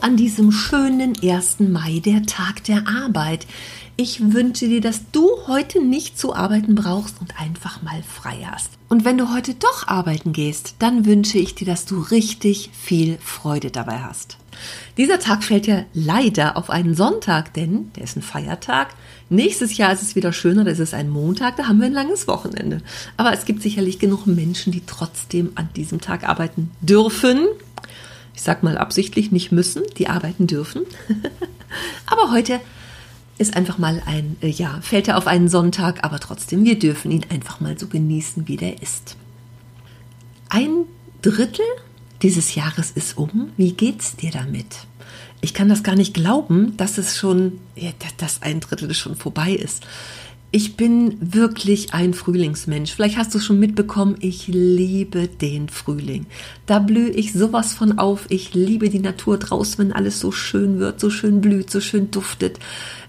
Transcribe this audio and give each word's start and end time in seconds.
An 0.00 0.16
diesem 0.16 0.52
schönen 0.52 1.14
1. 1.22 1.60
Mai, 1.60 2.00
der 2.04 2.24
Tag 2.24 2.64
der 2.64 2.86
Arbeit. 2.86 3.46
Ich 3.96 4.32
wünsche 4.32 4.68
dir, 4.68 4.80
dass 4.80 5.10
du 5.10 5.28
heute 5.46 5.82
nicht 5.82 6.18
zu 6.18 6.34
arbeiten 6.34 6.74
brauchst 6.74 7.20
und 7.20 7.38
einfach 7.40 7.82
mal 7.82 8.02
frei 8.02 8.46
hast. 8.50 8.70
Und 8.88 9.04
wenn 9.04 9.16
du 9.16 9.32
heute 9.32 9.54
doch 9.54 9.88
arbeiten 9.88 10.32
gehst, 10.32 10.74
dann 10.78 11.06
wünsche 11.06 11.38
ich 11.38 11.54
dir, 11.54 11.66
dass 11.66 11.86
du 11.86 12.00
richtig 12.00 12.70
viel 12.72 13.18
Freude 13.22 13.70
dabei 13.70 14.00
hast. 14.00 14.36
Dieser 14.96 15.18
Tag 15.18 15.44
fällt 15.44 15.66
ja 15.66 15.84
leider 15.92 16.56
auf 16.56 16.70
einen 16.70 16.94
Sonntag, 16.94 17.52
denn 17.54 17.90
der 17.96 18.04
ist 18.04 18.16
ein 18.16 18.22
Feiertag. 18.22 18.94
Nächstes 19.28 19.76
Jahr 19.76 19.92
ist 19.92 20.02
es 20.02 20.16
wieder 20.16 20.32
schöner, 20.32 20.64
da 20.64 20.70
ist 20.70 20.78
es 20.78 20.94
ein 20.94 21.10
Montag, 21.10 21.56
da 21.56 21.68
haben 21.68 21.78
wir 21.80 21.86
ein 21.86 21.92
langes 21.92 22.26
Wochenende. 22.26 22.82
Aber 23.16 23.32
es 23.32 23.44
gibt 23.44 23.62
sicherlich 23.62 23.98
genug 23.98 24.26
Menschen, 24.26 24.72
die 24.72 24.82
trotzdem 24.86 25.52
an 25.54 25.68
diesem 25.74 26.00
Tag 26.00 26.28
arbeiten 26.28 26.70
dürfen 26.80 27.46
ich 28.36 28.42
sag 28.42 28.62
mal 28.62 28.76
absichtlich 28.76 29.32
nicht 29.32 29.50
müssen, 29.50 29.82
die 29.96 30.08
arbeiten 30.08 30.46
dürfen. 30.46 30.82
aber 32.06 32.30
heute 32.30 32.60
ist 33.38 33.56
einfach 33.56 33.78
mal 33.78 34.02
ein, 34.04 34.36
äh, 34.42 34.48
ja, 34.48 34.78
fällt 34.82 35.08
er 35.08 35.16
auf 35.16 35.26
einen 35.26 35.48
Sonntag, 35.48 36.04
aber 36.04 36.20
trotzdem, 36.20 36.64
wir 36.64 36.78
dürfen 36.78 37.10
ihn 37.10 37.24
einfach 37.30 37.60
mal 37.60 37.78
so 37.78 37.86
genießen, 37.86 38.46
wie 38.46 38.58
der 38.58 38.82
ist. 38.82 39.16
Ein 40.50 40.84
Drittel 41.22 41.64
dieses 42.22 42.54
Jahres 42.54 42.90
ist 42.90 43.16
um. 43.16 43.50
Wie 43.56 43.72
geht's 43.72 44.16
dir 44.16 44.30
damit? 44.30 44.86
Ich 45.40 45.54
kann 45.54 45.68
das 45.68 45.82
gar 45.82 45.96
nicht 45.96 46.12
glauben, 46.12 46.76
dass 46.76 46.98
es 46.98 47.16
schon, 47.16 47.60
ja, 47.74 47.90
dass 48.18 48.42
ein 48.42 48.60
Drittel 48.60 48.92
schon 48.92 49.16
vorbei 49.16 49.52
ist. 49.52 49.86
Ich 50.56 50.74
bin 50.74 51.18
wirklich 51.20 51.92
ein 51.92 52.14
Frühlingsmensch. 52.14 52.94
Vielleicht 52.94 53.18
hast 53.18 53.34
du 53.34 53.40
schon 53.40 53.60
mitbekommen, 53.60 54.16
ich 54.20 54.48
liebe 54.48 55.28
den 55.28 55.68
Frühling. 55.68 56.24
Da 56.64 56.78
blühe 56.78 57.10
ich 57.10 57.34
sowas 57.34 57.74
von 57.74 57.98
auf. 57.98 58.24
Ich 58.30 58.54
liebe 58.54 58.88
die 58.88 59.00
Natur 59.00 59.36
draußen, 59.36 59.76
wenn 59.76 59.92
alles 59.92 60.18
so 60.18 60.32
schön 60.32 60.78
wird, 60.78 60.98
so 60.98 61.10
schön 61.10 61.42
blüht, 61.42 61.70
so 61.70 61.82
schön 61.82 62.10
duftet. 62.10 62.58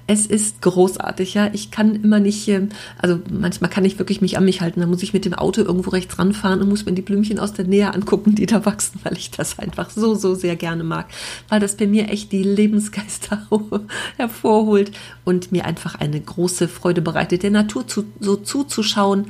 Es 0.09 0.25
ist 0.25 0.61
großartig, 0.61 1.33
ja. 1.33 1.49
Ich 1.51 1.69
kann 1.69 1.93
immer 1.95 2.21
nicht, 2.21 2.47
ähm, 2.47 2.69
also 2.97 3.19
manchmal 3.29 3.69
kann 3.69 3.83
ich 3.83 3.99
wirklich 3.99 4.21
mich 4.21 4.37
an 4.37 4.45
mich 4.45 4.61
halten. 4.61 4.79
Da 4.79 4.87
muss 4.87 5.03
ich 5.03 5.13
mit 5.13 5.25
dem 5.25 5.33
Auto 5.33 5.61
irgendwo 5.61 5.89
rechts 5.89 6.17
ranfahren 6.17 6.61
und 6.61 6.69
muss 6.69 6.85
mir 6.85 6.93
die 6.93 7.01
Blümchen 7.01 7.39
aus 7.39 7.51
der 7.51 7.65
Nähe 7.65 7.93
angucken, 7.93 8.33
die 8.33 8.45
da 8.45 8.65
wachsen, 8.65 9.01
weil 9.03 9.17
ich 9.17 9.31
das 9.31 9.59
einfach 9.59 9.89
so, 9.89 10.15
so 10.15 10.33
sehr 10.33 10.55
gerne 10.55 10.85
mag. 10.85 11.07
Weil 11.49 11.59
das 11.59 11.75
bei 11.75 11.87
mir 11.87 12.09
echt 12.09 12.31
die 12.31 12.43
Lebensgeister 12.43 13.47
hervorholt 14.17 14.91
und 15.25 15.51
mir 15.51 15.65
einfach 15.65 15.95
eine 15.95 16.21
große 16.21 16.69
Freude 16.69 17.01
bereitet, 17.01 17.43
der 17.43 17.51
Natur 17.51 17.85
zu, 17.85 18.05
so 18.21 18.37
zuzuschauen. 18.37 19.25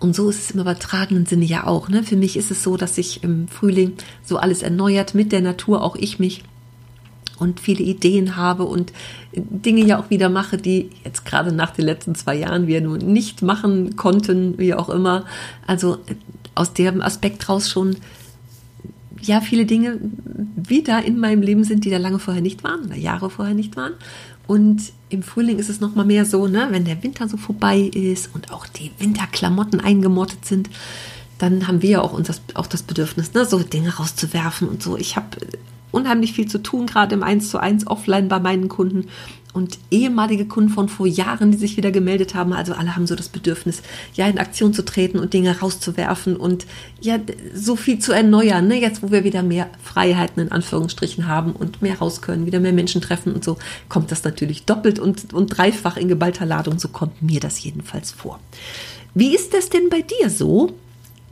Und 0.00 0.16
so 0.16 0.28
ist 0.28 0.40
es 0.40 0.50
im 0.50 0.60
übertragenen 0.60 1.26
Sinne 1.26 1.44
ja 1.44 1.66
auch. 1.66 1.88
Ne? 1.88 2.02
Für 2.02 2.16
mich 2.16 2.36
ist 2.36 2.50
es 2.50 2.64
so, 2.64 2.76
dass 2.76 2.96
sich 2.96 3.22
im 3.22 3.46
Frühling 3.46 3.92
so 4.24 4.38
alles 4.38 4.62
erneuert 4.62 5.14
mit 5.14 5.30
der 5.30 5.42
Natur, 5.42 5.82
auch 5.82 5.94
ich 5.94 6.18
mich 6.18 6.42
und 7.40 7.60
viele 7.60 7.82
Ideen 7.82 8.36
habe 8.36 8.64
und 8.64 8.92
Dinge 9.32 9.84
ja 9.84 9.98
auch 9.98 10.10
wieder 10.10 10.28
mache, 10.28 10.56
die 10.56 10.90
jetzt 11.04 11.24
gerade 11.24 11.52
nach 11.52 11.70
den 11.70 11.84
letzten 11.84 12.14
zwei 12.14 12.36
Jahren 12.36 12.66
wir 12.66 12.80
nun 12.80 12.98
nicht 12.98 13.42
machen 13.42 13.96
konnten, 13.96 14.58
wie 14.58 14.74
auch 14.74 14.88
immer. 14.88 15.24
Also 15.66 15.98
aus 16.54 16.72
dem 16.74 17.00
Aspekt 17.00 17.48
raus 17.48 17.68
schon 17.70 17.96
ja 19.22 19.40
viele 19.40 19.66
Dinge 19.66 19.98
wieder 20.56 21.04
in 21.04 21.18
meinem 21.18 21.42
Leben 21.42 21.64
sind, 21.64 21.84
die 21.84 21.90
da 21.90 21.98
lange 21.98 22.18
vorher 22.18 22.42
nicht 22.42 22.64
waren 22.64 22.86
oder 22.86 22.96
Jahre 22.96 23.30
vorher 23.30 23.54
nicht 23.54 23.76
waren. 23.76 23.92
Und 24.46 24.92
im 25.10 25.22
Frühling 25.22 25.58
ist 25.58 25.68
es 25.68 25.80
noch 25.80 25.94
mal 25.94 26.04
mehr 26.04 26.24
so, 26.24 26.48
ne, 26.48 26.68
wenn 26.70 26.84
der 26.84 27.02
Winter 27.02 27.28
so 27.28 27.36
vorbei 27.36 27.78
ist 27.78 28.30
und 28.34 28.52
auch 28.52 28.66
die 28.66 28.90
Winterklamotten 28.98 29.80
eingemottet 29.80 30.44
sind, 30.44 30.70
dann 31.38 31.66
haben 31.66 31.82
wir 31.82 31.90
ja 31.90 32.00
auch, 32.00 32.20
auch 32.54 32.66
das 32.66 32.82
Bedürfnis, 32.82 33.32
ne, 33.32 33.44
so 33.44 33.60
Dinge 33.60 33.96
rauszuwerfen 33.96 34.68
und 34.68 34.82
so. 34.82 34.96
Ich 34.96 35.16
habe 35.16 35.36
unheimlich 35.92 36.32
viel 36.32 36.46
zu 36.46 36.58
tun, 36.58 36.86
gerade 36.86 37.14
im 37.14 37.22
1 37.22 37.50
zu 37.50 37.58
1 37.58 37.86
offline 37.86 38.28
bei 38.28 38.38
meinen 38.38 38.68
Kunden 38.68 39.06
und 39.52 39.78
ehemalige 39.90 40.46
Kunden 40.46 40.70
von 40.70 40.88
vor 40.88 41.06
Jahren, 41.06 41.50
die 41.50 41.58
sich 41.58 41.76
wieder 41.76 41.90
gemeldet 41.90 42.34
haben. 42.34 42.52
Also 42.52 42.72
alle 42.72 42.94
haben 42.94 43.06
so 43.06 43.16
das 43.16 43.28
Bedürfnis, 43.28 43.82
ja, 44.14 44.28
in 44.28 44.38
Aktion 44.38 44.72
zu 44.72 44.84
treten 44.84 45.18
und 45.18 45.32
Dinge 45.32 45.58
rauszuwerfen 45.58 46.36
und 46.36 46.66
ja, 47.00 47.18
so 47.52 47.76
viel 47.76 47.98
zu 47.98 48.12
erneuern. 48.12 48.68
Ne? 48.68 48.80
Jetzt, 48.80 49.02
wo 49.02 49.10
wir 49.10 49.24
wieder 49.24 49.42
mehr 49.42 49.68
Freiheiten 49.82 50.40
in 50.42 50.52
Anführungsstrichen 50.52 51.26
haben 51.26 51.52
und 51.52 51.82
mehr 51.82 51.98
raus 51.98 52.22
können, 52.22 52.46
wieder 52.46 52.60
mehr 52.60 52.72
Menschen 52.72 53.00
treffen 53.00 53.34
und 53.34 53.42
so, 53.42 53.58
kommt 53.88 54.12
das 54.12 54.22
natürlich 54.24 54.64
doppelt 54.64 54.98
und, 54.98 55.34
und 55.34 55.48
dreifach 55.48 55.96
in 55.96 56.08
geballter 56.08 56.46
Ladung. 56.46 56.78
So 56.78 56.88
kommt 56.88 57.20
mir 57.22 57.40
das 57.40 57.62
jedenfalls 57.62 58.12
vor. 58.12 58.38
Wie 59.14 59.34
ist 59.34 59.54
das 59.54 59.68
denn 59.68 59.88
bei 59.88 60.02
dir 60.02 60.30
so? 60.30 60.74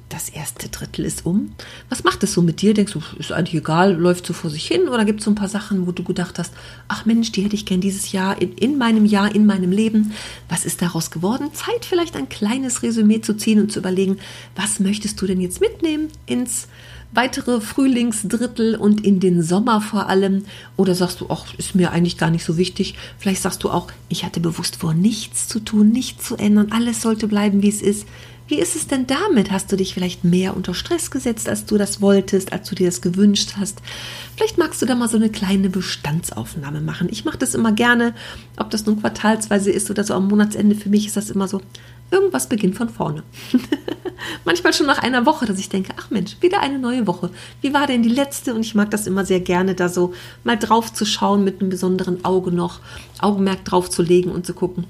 Das 0.09 0.29
erste 0.29 0.69
Drittel 0.69 1.05
ist 1.05 1.27
um. 1.27 1.53
Was 1.89 2.05
macht 2.05 2.23
es 2.23 2.33
so 2.33 2.43
mit 2.43 2.63
dir? 2.63 2.75
Denkst 2.75 2.93
du, 2.93 3.01
ist 3.19 3.33
eigentlich 3.33 3.61
egal, 3.61 3.95
läuft 3.95 4.27
so 4.27 4.33
vor 4.33 4.51
sich 4.51 4.67
hin? 4.67 4.89
Oder 4.89 5.05
gibt 5.05 5.21
es 5.21 5.25
so 5.25 5.31
ein 5.31 5.35
paar 5.35 5.49
Sachen, 5.49 5.87
wo 5.87 5.93
du 5.93 6.03
gedacht 6.03 6.39
hast, 6.39 6.53
ach 6.89 7.05
Mensch, 7.05 7.33
die 7.33 7.43
hätte 7.43 7.55
ich 7.55 7.67
gern 7.67 7.81
dieses 7.81 8.13
Jahr, 8.13 8.41
in, 8.41 8.55
in 8.55 8.79
meinem 8.79 9.05
Jahr, 9.05 9.35
in 9.35 9.47
meinem 9.47 9.71
Leben. 9.71 10.13
Was 10.49 10.65
ist 10.65 10.83
daraus 10.83 11.11
geworden? 11.11 11.53
Zeit 11.53 11.85
vielleicht 11.85 12.17
ein 12.17 12.29
kleines 12.29 12.83
Resümee 12.83 13.21
zu 13.21 13.37
ziehen 13.37 13.61
und 13.61 13.71
zu 13.71 13.81
überlegen, 13.81 14.19
was 14.57 14.81
möchtest 14.81 15.21
du 15.21 15.27
denn 15.27 15.41
jetzt 15.41 15.61
mitnehmen 15.61 16.09
ins 16.27 16.69
weitere 17.13 17.61
Frühlingsdrittel 17.61 18.77
und 18.77 19.05
in 19.05 19.21
den 19.21 19.43
Sommer 19.43 19.81
vor 19.81 20.09
allem? 20.09 20.45
Oder 20.77 20.95
sagst 20.95 21.21
du, 21.21 21.27
ach, 21.29 21.55
ist 21.57 21.75
mir 21.75 21.93
eigentlich 21.93 22.19
gar 22.19 22.31
nicht 22.31 22.45
so 22.45 22.57
wichtig? 22.57 22.95
Vielleicht 23.19 23.43
sagst 23.43 23.63
du 23.65 23.71
auch, 23.71 23.89
ich 24.09 24.25
hatte 24.25 24.41
bewusst 24.41 24.77
vor, 24.77 24.95
nichts 24.95 25.49
zu 25.49 25.61
tun, 25.61 25.91
nichts 25.91 26.27
zu 26.27 26.37
ändern, 26.37 26.69
alles 26.71 27.03
sollte 27.03 27.29
bleiben, 27.29 27.63
wie 27.63 27.69
es 27.69 27.83
ist. 27.83 28.07
Wie 28.49 28.59
ist 28.59 28.77
es 28.77 28.87
denn 28.87 29.07
damit? 29.07 29.51
Hast 29.51 29.71
du 29.71 29.77
dich 29.77 29.93
vielleicht 29.93 30.25
mehr 30.25 30.57
unter 30.57 30.73
Stress 30.73 31.11
gesetzt, 31.11 31.51
als 31.51 31.67
du 31.67 31.77
das 31.77 32.01
wolltest, 32.01 32.51
als 32.51 32.67
du 32.67 32.75
dir 32.75 32.87
das 32.87 33.03
gewünscht 33.03 33.57
hast? 33.59 33.83
Vielleicht 34.37 34.57
magst 34.57 34.81
du 34.81 34.87
da 34.87 34.95
mal 34.95 35.09
so 35.09 35.19
eine 35.19 35.29
kleine 35.29 35.69
Bestandsaufnahme 35.69 36.81
machen. 36.81 37.09
Ich 37.11 37.27
mache 37.27 37.37
das 37.37 37.55
immer 37.55 37.73
gerne, 37.73 38.15
ob 38.57 38.71
das 38.71 38.87
nun 38.87 39.01
quartalsweise 39.03 39.71
ist 39.71 39.91
oder 39.91 40.03
so 40.03 40.15
am 40.15 40.29
Monatsende. 40.29 40.77
Für 40.77 40.89
mich 40.89 41.07
ist 41.07 41.19
das 41.19 41.29
immer 41.29 41.47
so, 41.47 41.61
irgendwas 42.11 42.49
beginnt 42.49 42.77
von 42.77 42.89
vorne. 42.89 43.23
Manchmal 44.47 44.73
schon 44.73 44.87
nach 44.87 45.03
einer 45.03 45.27
Woche, 45.27 45.45
dass 45.45 45.59
ich 45.59 45.69
denke, 45.69 45.93
ach 45.99 46.09
Mensch, 46.09 46.39
wieder 46.41 46.61
eine 46.61 46.79
neue 46.79 47.07
Woche. 47.07 47.29
Wie 47.61 47.75
war 47.75 47.87
denn 47.87 48.03
die 48.03 48.09
letzte? 48.09 48.55
Und 48.55 48.63
ich 48.63 48.75
mag 48.75 48.91
das 48.91 49.07
immer 49.07 49.27
sehr 49.27 49.41
gerne, 49.41 49.75
da 49.75 49.91
so 49.91 50.15
mal 50.43 50.57
drauf 50.57 50.91
zu 50.91 51.05
schauen, 51.05 51.45
mit 51.45 51.61
einem 51.61 51.69
besonderen 51.69 52.25
Auge 52.25 52.51
noch 52.51 52.81
Augenmerk 53.21 53.67
drauf 53.67 53.91
zu 53.91 54.01
legen 54.01 54.31
und 54.31 54.47
zu 54.47 54.55
gucken, 54.55 54.87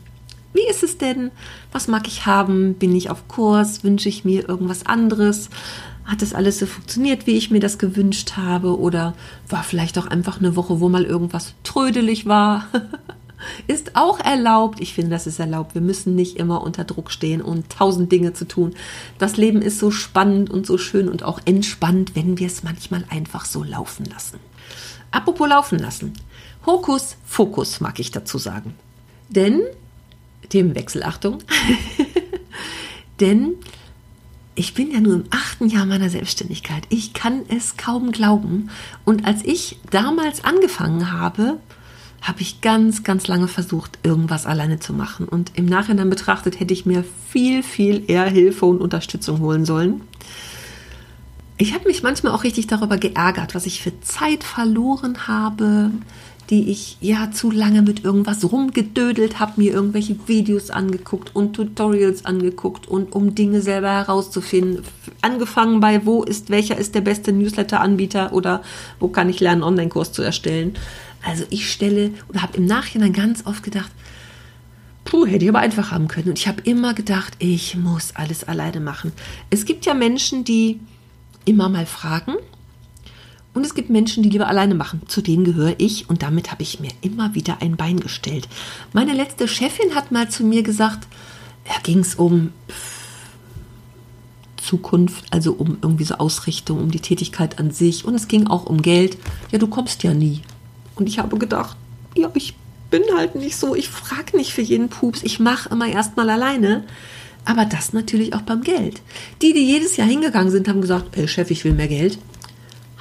wie 0.52 0.66
ist 0.68 0.82
es 0.82 0.98
denn? 0.98 1.30
Was 1.72 1.88
mag 1.88 2.06
ich 2.06 2.26
haben? 2.26 2.74
Bin 2.74 2.94
ich 2.94 3.10
auf 3.10 3.28
Kurs? 3.28 3.84
Wünsche 3.84 4.08
ich 4.08 4.24
mir 4.24 4.48
irgendwas 4.48 4.86
anderes? 4.86 5.50
Hat 6.04 6.22
das 6.22 6.32
alles 6.32 6.58
so 6.58 6.66
funktioniert, 6.66 7.26
wie 7.26 7.36
ich 7.36 7.50
mir 7.50 7.60
das 7.60 7.78
gewünscht 7.78 8.32
habe? 8.36 8.78
Oder 8.78 9.14
war 9.48 9.62
vielleicht 9.62 9.98
auch 9.98 10.06
einfach 10.06 10.38
eine 10.38 10.56
Woche, 10.56 10.80
wo 10.80 10.88
mal 10.88 11.04
irgendwas 11.04 11.54
trödelig 11.64 12.26
war? 12.26 12.66
ist 13.66 13.94
auch 13.94 14.20
erlaubt. 14.20 14.80
Ich 14.80 14.94
finde, 14.94 15.10
das 15.10 15.26
ist 15.26 15.38
erlaubt. 15.38 15.74
Wir 15.74 15.82
müssen 15.82 16.14
nicht 16.14 16.36
immer 16.36 16.62
unter 16.62 16.84
Druck 16.84 17.10
stehen 17.10 17.42
und 17.42 17.70
tausend 17.70 18.10
Dinge 18.10 18.32
zu 18.32 18.46
tun. 18.46 18.74
Das 19.18 19.36
Leben 19.36 19.62
ist 19.62 19.78
so 19.78 19.90
spannend 19.90 20.50
und 20.50 20.66
so 20.66 20.78
schön 20.78 21.08
und 21.08 21.22
auch 21.22 21.40
entspannt, 21.44 22.14
wenn 22.14 22.38
wir 22.38 22.46
es 22.46 22.62
manchmal 22.62 23.04
einfach 23.10 23.44
so 23.44 23.62
laufen 23.62 24.06
lassen. 24.06 24.38
Apropos 25.10 25.48
laufen 25.48 25.78
lassen. 25.78 26.12
Hokus, 26.66 27.16
Fokus 27.24 27.80
mag 27.80 27.98
ich 27.98 28.10
dazu 28.10 28.38
sagen. 28.38 28.74
Denn 29.28 29.62
Themenwechsel, 30.48 31.02
Achtung. 31.02 31.38
Denn 33.20 33.54
ich 34.54 34.74
bin 34.74 34.90
ja 34.90 35.00
nur 35.00 35.14
im 35.14 35.24
achten 35.30 35.68
Jahr 35.68 35.86
meiner 35.86 36.10
Selbstständigkeit. 36.10 36.84
Ich 36.88 37.12
kann 37.12 37.42
es 37.48 37.76
kaum 37.76 38.10
glauben. 38.10 38.70
Und 39.04 39.24
als 39.24 39.44
ich 39.44 39.78
damals 39.90 40.44
angefangen 40.44 41.12
habe, 41.12 41.58
habe 42.22 42.40
ich 42.40 42.60
ganz, 42.60 43.04
ganz 43.04 43.28
lange 43.28 43.46
versucht, 43.46 43.98
irgendwas 44.02 44.46
alleine 44.46 44.80
zu 44.80 44.92
machen. 44.92 45.28
Und 45.28 45.52
im 45.54 45.66
Nachhinein 45.66 46.10
betrachtet 46.10 46.58
hätte 46.58 46.74
ich 46.74 46.86
mir 46.86 47.04
viel, 47.28 47.62
viel 47.62 48.02
eher 48.10 48.26
Hilfe 48.26 48.66
und 48.66 48.80
Unterstützung 48.80 49.38
holen 49.38 49.64
sollen. 49.64 50.00
Ich 51.56 51.74
habe 51.74 51.86
mich 51.86 52.02
manchmal 52.02 52.32
auch 52.32 52.44
richtig 52.44 52.66
darüber 52.66 52.98
geärgert, 52.98 53.54
was 53.54 53.66
ich 53.66 53.82
für 53.82 54.00
Zeit 54.00 54.44
verloren 54.44 55.28
habe, 55.28 55.90
die 56.50 56.70
ich 56.70 56.96
ja 57.00 57.30
zu 57.30 57.50
lange 57.50 57.82
mit 57.82 58.04
irgendwas 58.04 58.50
rumgedödelt 58.50 59.38
habe, 59.38 59.52
mir 59.56 59.72
irgendwelche 59.72 60.16
Videos 60.26 60.70
angeguckt 60.70 61.34
und 61.34 61.54
Tutorials 61.54 62.24
angeguckt 62.24 62.88
und 62.88 63.14
um 63.14 63.34
Dinge 63.34 63.60
selber 63.60 63.90
herauszufinden. 63.90 64.84
Angefangen 65.20 65.80
bei, 65.80 66.06
wo 66.06 66.22
ist, 66.22 66.48
welcher 66.48 66.78
ist 66.78 66.94
der 66.94 67.02
beste 67.02 67.32
Newsletter-Anbieter 67.32 68.32
oder 68.32 68.62
wo 68.98 69.08
kann 69.08 69.28
ich 69.28 69.40
lernen, 69.40 69.62
Online-Kurs 69.62 70.12
zu 70.12 70.22
erstellen. 70.22 70.74
Also 71.22 71.44
ich 71.50 71.70
stelle 71.70 72.12
oder 72.28 72.42
habe 72.42 72.56
im 72.56 72.64
Nachhinein 72.64 73.12
ganz 73.12 73.44
oft 73.44 73.62
gedacht, 73.62 73.90
puh, 75.04 75.26
hätte 75.26 75.44
ich 75.44 75.50
aber 75.50 75.58
einfach 75.58 75.90
haben 75.90 76.08
können. 76.08 76.28
Und 76.28 76.38
ich 76.38 76.48
habe 76.48 76.62
immer 76.62 76.94
gedacht, 76.94 77.34
ich 77.38 77.76
muss 77.76 78.14
alles 78.14 78.44
alleine 78.44 78.80
machen. 78.80 79.12
Es 79.50 79.64
gibt 79.64 79.84
ja 79.84 79.94
Menschen, 79.94 80.44
die 80.44 80.80
immer 81.44 81.68
mal 81.68 81.86
fragen. 81.86 82.34
Und 83.54 83.64
es 83.64 83.74
gibt 83.74 83.90
Menschen, 83.90 84.22
die 84.22 84.30
lieber 84.30 84.46
alleine 84.46 84.74
machen. 84.74 85.02
Zu 85.08 85.20
denen 85.20 85.44
gehöre 85.44 85.74
ich 85.78 86.08
und 86.08 86.22
damit 86.22 86.50
habe 86.50 86.62
ich 86.62 86.80
mir 86.80 86.90
immer 87.00 87.34
wieder 87.34 87.60
ein 87.60 87.76
Bein 87.76 87.98
gestellt. 87.98 88.48
Meine 88.92 89.14
letzte 89.14 89.48
Chefin 89.48 89.94
hat 89.94 90.12
mal 90.12 90.28
zu 90.28 90.44
mir 90.44 90.62
gesagt, 90.62 91.08
da 91.64 91.74
ging 91.82 92.00
es 92.00 92.14
um 92.14 92.52
Zukunft, 94.56 95.24
also 95.30 95.52
um 95.52 95.78
irgendwie 95.80 96.04
so 96.04 96.16
Ausrichtung, 96.16 96.78
um 96.78 96.90
die 96.90 97.00
Tätigkeit 97.00 97.58
an 97.58 97.70
sich 97.70 98.04
und 98.04 98.14
es 98.14 98.28
ging 98.28 98.46
auch 98.46 98.66
um 98.66 98.82
Geld. 98.82 99.16
Ja, 99.50 99.58
du 99.58 99.66
kommst 99.66 100.02
ja 100.02 100.12
nie. 100.12 100.42
Und 100.94 101.08
ich 101.08 101.18
habe 101.18 101.38
gedacht, 101.38 101.76
ja, 102.14 102.30
ich 102.34 102.54
bin 102.90 103.02
halt 103.16 103.34
nicht 103.34 103.56
so, 103.56 103.74
ich 103.74 103.88
frage 103.88 104.36
nicht 104.36 104.52
für 104.52 104.62
jeden 104.62 104.88
Pups, 104.88 105.22
ich 105.22 105.40
mache 105.40 105.68
immer 105.70 105.88
erstmal 105.88 106.28
alleine. 106.30 106.84
Aber 107.44 107.64
das 107.64 107.94
natürlich 107.94 108.34
auch 108.34 108.42
beim 108.42 108.62
Geld. 108.62 109.00
Die, 109.40 109.54
die 109.54 109.64
jedes 109.64 109.96
Jahr 109.96 110.06
hingegangen 110.06 110.50
sind, 110.50 110.68
haben 110.68 110.82
gesagt, 110.82 111.16
hey 111.16 111.26
Chef, 111.26 111.50
ich 111.50 111.64
will 111.64 111.72
mehr 111.72 111.88
Geld, 111.88 112.18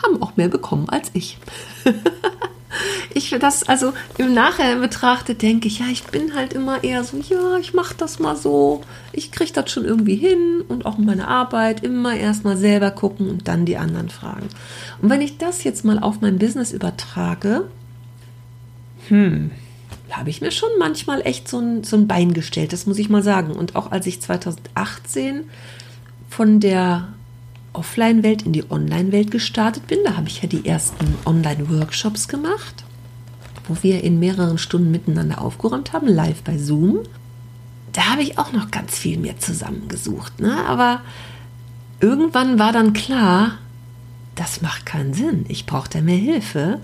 haben 0.04 0.22
auch 0.22 0.38
mehr 0.38 0.50
bekommen 0.50 0.90
als 0.90 1.10
ich. 1.14 1.38
ich 3.14 3.30
das 3.40 3.68
also 3.68 3.94
im 4.18 4.34
Nachhinein 4.34 4.82
betrachtet 4.82 5.42
denke 5.42 5.68
ich, 5.68 5.80
ja, 5.80 5.86
ich 5.92 6.04
bin 6.04 6.36
halt 6.36 6.54
immer 6.54 6.84
eher 6.84 7.04
so, 7.04 7.18
ja, 7.18 7.58
ich 7.58 7.74
mache 7.74 7.96
das 7.98 8.20
mal 8.20 8.36
so, 8.36 8.82
ich 9.12 9.32
kriege 9.32 9.52
das 9.54 9.72
schon 9.72 9.86
irgendwie 9.86 10.16
hin 10.16 10.64
und 10.68 10.86
auch 10.86 10.98
in 10.98 11.06
meiner 11.06 11.28
Arbeit 11.28 11.84
immer 11.84 12.16
erstmal 12.16 12.58
selber 12.58 12.92
gucken 12.92 13.30
und 13.30 13.48
dann 13.48 13.66
die 13.66 13.78
anderen 13.78 14.10
fragen. 14.10 14.50
Und 15.02 15.10
wenn 15.10 15.22
ich 15.22 15.38
das 15.38 15.64
jetzt 15.64 15.86
mal 15.86 16.00
auf 16.00 16.22
mein 16.22 16.40
Business 16.40 16.72
übertrage, 16.72 17.68
hm, 19.08 19.52
habe 20.12 20.30
ich 20.30 20.42
mir 20.42 20.52
schon 20.52 20.70
manchmal 20.80 21.22
echt 21.22 21.48
so 21.48 21.60
ein, 21.60 21.84
so 21.84 21.96
ein 21.96 22.08
Bein 22.08 22.34
gestellt, 22.34 22.74
das 22.74 22.86
muss 22.86 22.98
ich 22.98 23.10
mal 23.10 23.24
sagen. 23.24 23.54
Und 23.54 23.76
auch 23.76 23.92
als 23.92 24.08
ich 24.08 24.22
2018 24.22 25.50
von 26.30 26.60
der 26.60 27.10
Offline-Welt 27.78 28.44
in 28.44 28.54
die 28.54 28.70
Online-Welt 28.70 29.32
gestartet 29.32 29.88
bin, 29.88 30.00
da 30.04 30.18
habe 30.18 30.28
ich 30.28 30.42
ja 30.42 30.48
die 30.48 30.66
ersten 30.66 31.16
Online-Workshops 31.26 32.28
gemacht, 32.28 32.84
wo 33.68 33.78
wir 33.82 34.04
in 34.04 34.20
mehreren 34.20 34.58
Stunden 34.58 34.92
miteinander 34.92 35.42
aufgeräumt 35.42 35.94
haben, 35.94 36.08
live 36.08 36.42
bei 36.44 36.58
Zoom. 36.58 37.00
Da 37.94 38.12
habe 38.12 38.24
ich 38.24 38.38
auch 38.38 38.52
noch 38.52 38.72
ganz 38.72 38.98
viel 38.98 39.18
mehr 39.18 39.40
zusammengesucht. 39.40 40.40
Ne? 40.40 40.66
Aber 40.68 41.02
irgendwann 42.00 42.60
war 42.60 42.72
dann 42.72 42.94
klar, 42.94 43.58
das 44.36 44.62
macht 44.62 44.86
keinen 44.86 45.14
Sinn. 45.14 45.46
Ich 45.48 45.66
brauche 45.66 45.90
da 45.90 46.02
mehr 46.02 46.18
Hilfe 46.18 46.80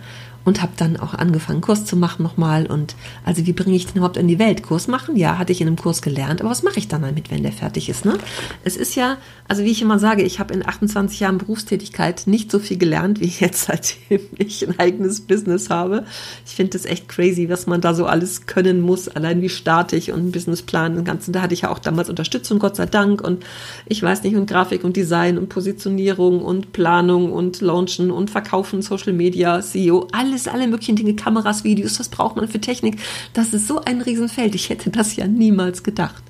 und 0.46 0.62
habe 0.62 0.74
dann 0.78 0.98
auch 0.98 1.14
angefangen, 1.14 1.62
Kurs 1.62 1.86
zu 1.86 1.96
machen 1.96 2.24
nochmal. 2.24 2.66
Und 2.66 2.96
also 3.24 3.46
wie 3.46 3.54
bringe 3.54 3.76
ich 3.76 3.86
den 3.88 3.98
überhaupt 3.98 4.18
in 4.18 4.28
die 4.28 4.40
Welt? 4.40 4.64
Kurs 4.64 4.88
machen? 4.88 5.16
Ja, 5.16 5.38
hatte 5.38 5.52
ich 5.52 5.62
in 5.62 5.68
einem 5.68 5.78
Kurs 5.78 6.02
gelernt, 6.02 6.42
aber 6.42 6.50
was 6.50 6.64
mache 6.64 6.80
ich 6.80 6.88
dann 6.88 7.02
damit, 7.02 7.32
wenn 7.32 7.44
der 7.44 7.52
fertig 7.52 7.90
ist? 7.90 8.06
Ne? 8.06 8.18
Es 8.64 8.76
ist 8.76 8.96
ja, 8.96 9.18
also 9.48 9.64
wie 9.64 9.72
ich 9.72 9.82
immer 9.82 10.00
sage, 10.00 10.24
ich 10.24 10.40
habe 10.40 10.54
in 10.54 10.68
28 10.68 11.20
Jahren 11.20 11.38
Berufstätigkeit 11.38 12.24
nicht 12.26 12.52
so 12.52 12.60
viel 12.60 12.78
gelernt, 12.78 13.20
wie 13.20 13.28
jetzt, 13.28 13.66
seitdem 13.68 14.22
ich 14.38 14.68
ein 14.68 14.80
eigenes 14.80 15.22
Business 15.22 15.70
habe. 15.70 16.06
Ich 16.46 16.54
finde 16.54 16.72
das 16.72 16.86
echt 16.86 17.08
crazy, 17.08 17.50
was 17.50 17.68
man 17.68 17.82
da 17.82 17.94
so 17.94 18.06
alles 18.06 18.46
können 18.46 18.82
muss, 18.82 19.08
allein 19.08 19.42
wie 19.42 19.50
starte 19.50 19.96
ich 19.96 20.12
und 20.12 20.20
einen 20.20 20.32
Businessplan 20.32 20.98
und 20.98 21.06
Ganzen. 21.06 21.34
Da 21.34 21.42
hatte 21.42 21.54
ich 21.54 21.62
ja 21.62 21.70
auch 21.70 21.80
damals 21.80 22.10
Unterstützung, 22.10 22.60
Gott 22.60 22.76
sei 22.76 22.86
Dank. 22.86 23.22
Und 23.22 23.46
ich 23.86 24.02
weiß 24.02 24.24
nicht, 24.24 24.36
und 24.36 24.50
Grafik 24.50 24.84
und 24.84 24.96
Design 24.96 25.38
und 25.38 25.50
Positionierung 25.50 26.42
und 26.42 26.74
Planung 26.74 27.32
und 27.32 27.62
Launchen 27.62 28.12
und 28.12 28.30
Verkaufen, 28.30 28.82
Social 28.82 29.14
Media, 29.14 29.62
CEO, 29.62 30.08
alles 30.12 30.33
alles, 30.34 30.48
alle 30.48 30.68
möglichen 30.68 30.96
Dinge, 30.96 31.16
Kameras, 31.16 31.64
Videos, 31.64 32.00
was 32.00 32.10
braucht 32.10 32.36
man 32.36 32.48
für 32.48 32.60
Technik? 32.60 33.00
Das 33.34 33.54
ist 33.54 33.68
so 33.68 33.84
ein 33.86 34.02
Riesenfeld. 34.02 34.56
Ich 34.56 34.70
hätte 34.70 34.90
das 34.90 35.16
ja 35.16 35.28
niemals 35.28 35.84
gedacht. 35.84 36.24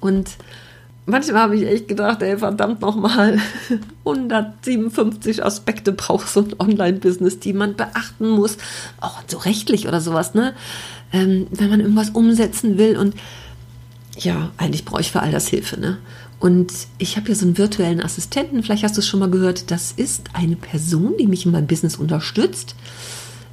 Und 0.00 0.30
manchmal 1.06 1.42
habe 1.42 1.56
ich 1.56 1.66
echt 1.66 1.88
gedacht, 1.88 2.22
ey, 2.22 2.38
verdammt 2.38 2.80
nochmal, 2.80 3.40
157 4.04 5.44
Aspekte 5.44 5.92
braucht 5.92 6.28
so 6.28 6.40
ein 6.40 6.54
Online-Business, 6.58 7.40
die 7.40 7.52
man 7.52 7.74
beachten 7.74 8.28
muss, 8.28 8.58
auch 9.00 9.22
so 9.26 9.38
rechtlich 9.38 9.88
oder 9.88 10.00
sowas, 10.00 10.34
ne? 10.34 10.54
Ähm, 11.12 11.48
wenn 11.50 11.70
man 11.70 11.80
irgendwas 11.80 12.10
umsetzen 12.10 12.78
will 12.78 12.96
und 12.96 13.14
ja, 14.18 14.50
eigentlich 14.56 14.84
brauche 14.84 15.00
ich 15.00 15.12
für 15.12 15.20
all 15.20 15.30
das 15.30 15.48
Hilfe, 15.48 15.78
ne? 15.78 15.98
Und 16.38 16.72
ich 16.98 17.16
habe 17.16 17.26
hier 17.26 17.36
so 17.36 17.46
einen 17.46 17.58
virtuellen 17.58 18.00
Assistenten, 18.00 18.62
vielleicht 18.62 18.84
hast 18.84 18.96
du 18.96 19.00
es 19.00 19.06
schon 19.06 19.20
mal 19.20 19.30
gehört, 19.30 19.70
das 19.70 19.92
ist 19.92 20.28
eine 20.34 20.56
Person, 20.56 21.14
die 21.18 21.26
mich 21.26 21.46
in 21.46 21.52
meinem 21.52 21.66
Business 21.66 21.96
unterstützt. 21.96 22.76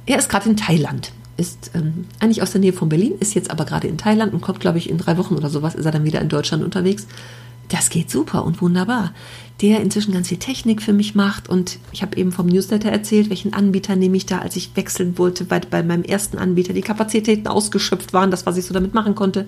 Er 0.06 0.18
ist 0.18 0.28
gerade 0.28 0.50
in 0.50 0.56
Thailand, 0.56 1.12
ist 1.38 1.70
ähm, 1.74 2.04
eigentlich 2.20 2.42
aus 2.42 2.52
der 2.52 2.60
Nähe 2.60 2.74
von 2.74 2.90
Berlin, 2.90 3.14
ist 3.20 3.34
jetzt 3.34 3.50
aber 3.50 3.64
gerade 3.64 3.88
in 3.88 3.96
Thailand 3.96 4.34
und 4.34 4.42
kommt, 4.42 4.60
glaube 4.60 4.78
ich, 4.78 4.90
in 4.90 4.98
drei 4.98 5.16
Wochen 5.16 5.34
oder 5.34 5.48
sowas, 5.48 5.74
ist 5.74 5.86
er 5.86 5.92
dann 5.92 6.04
wieder 6.04 6.20
in 6.20 6.28
Deutschland 6.28 6.62
unterwegs. 6.62 7.06
Das 7.68 7.88
geht 7.88 8.10
super 8.10 8.44
und 8.44 8.60
wunderbar. 8.60 9.14
Der 9.62 9.80
inzwischen 9.80 10.12
ganz 10.12 10.28
viel 10.28 10.38
Technik 10.38 10.82
für 10.82 10.92
mich 10.92 11.14
macht 11.14 11.48
und 11.48 11.78
ich 11.92 12.02
habe 12.02 12.16
eben 12.18 12.32
vom 12.32 12.46
Newsletter 12.46 12.90
erzählt, 12.90 13.30
welchen 13.30 13.54
Anbieter 13.54 13.96
nehme 13.96 14.16
ich 14.18 14.26
da, 14.26 14.40
als 14.40 14.56
ich 14.56 14.76
wechseln 14.76 15.16
wollte, 15.16 15.48
weil 15.48 15.62
bei 15.70 15.82
meinem 15.82 16.02
ersten 16.02 16.36
Anbieter 16.36 16.74
die 16.74 16.82
Kapazitäten 16.82 17.46
ausgeschöpft 17.46 18.12
waren, 18.12 18.30
das, 18.30 18.44
was 18.44 18.58
ich 18.58 18.66
so 18.66 18.74
damit 18.74 18.92
machen 18.92 19.14
konnte. 19.14 19.46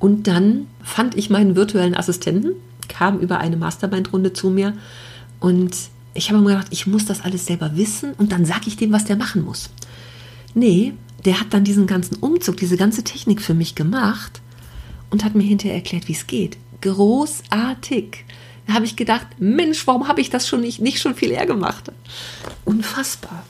Und 0.00 0.26
dann 0.26 0.66
fand 0.82 1.16
ich 1.16 1.30
meinen 1.30 1.54
virtuellen 1.54 1.94
Assistenten, 1.94 2.54
kam 2.88 3.20
über 3.20 3.38
eine 3.38 3.56
Mastermind-Runde 3.56 4.32
zu 4.32 4.50
mir 4.50 4.74
und 5.38 5.76
ich 6.14 6.30
habe 6.30 6.40
mir 6.40 6.48
gedacht, 6.48 6.68
ich 6.70 6.88
muss 6.88 7.04
das 7.04 7.20
alles 7.20 7.46
selber 7.46 7.76
wissen 7.76 8.14
und 8.14 8.32
dann 8.32 8.44
sage 8.44 8.64
ich 8.66 8.76
dem, 8.76 8.90
was 8.90 9.04
der 9.04 9.16
machen 9.16 9.44
muss. 9.44 9.70
Nee, 10.54 10.94
der 11.24 11.38
hat 11.38 11.48
dann 11.54 11.64
diesen 11.64 11.86
ganzen 11.86 12.16
Umzug, 12.16 12.56
diese 12.56 12.76
ganze 12.76 13.04
Technik 13.04 13.40
für 13.40 13.54
mich 13.54 13.74
gemacht 13.74 14.40
und 15.10 15.22
hat 15.22 15.34
mir 15.34 15.42
hinterher 15.44 15.76
erklärt, 15.76 16.08
wie 16.08 16.14
es 16.14 16.26
geht. 16.26 16.56
Großartig. 16.80 18.24
Da 18.66 18.74
habe 18.74 18.86
ich 18.86 18.96
gedacht, 18.96 19.26
Mensch, 19.38 19.86
warum 19.86 20.08
habe 20.08 20.20
ich 20.20 20.30
das 20.30 20.48
schon 20.48 20.62
nicht, 20.62 20.80
nicht 20.80 20.98
schon 21.00 21.14
viel 21.14 21.30
eher 21.30 21.46
gemacht? 21.46 21.92
Unfassbar. 22.64 23.44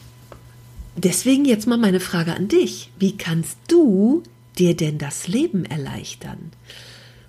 Deswegen 0.97 1.44
jetzt 1.44 1.67
mal 1.67 1.79
meine 1.79 2.00
Frage 2.00 2.35
an 2.35 2.49
dich. 2.49 2.91
Wie 2.99 3.17
kannst 3.17 3.56
du 3.69 4.23
dir 4.61 4.77
denn 4.77 4.99
das 4.99 5.27
Leben 5.27 5.65
erleichtern? 5.65 6.53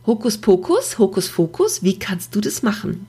Hokuspokus, 0.06 0.98
Hokusfokus, 0.98 1.84
wie 1.84 1.98
kannst 1.98 2.36
du 2.36 2.42
das 2.42 2.62
machen? 2.62 3.08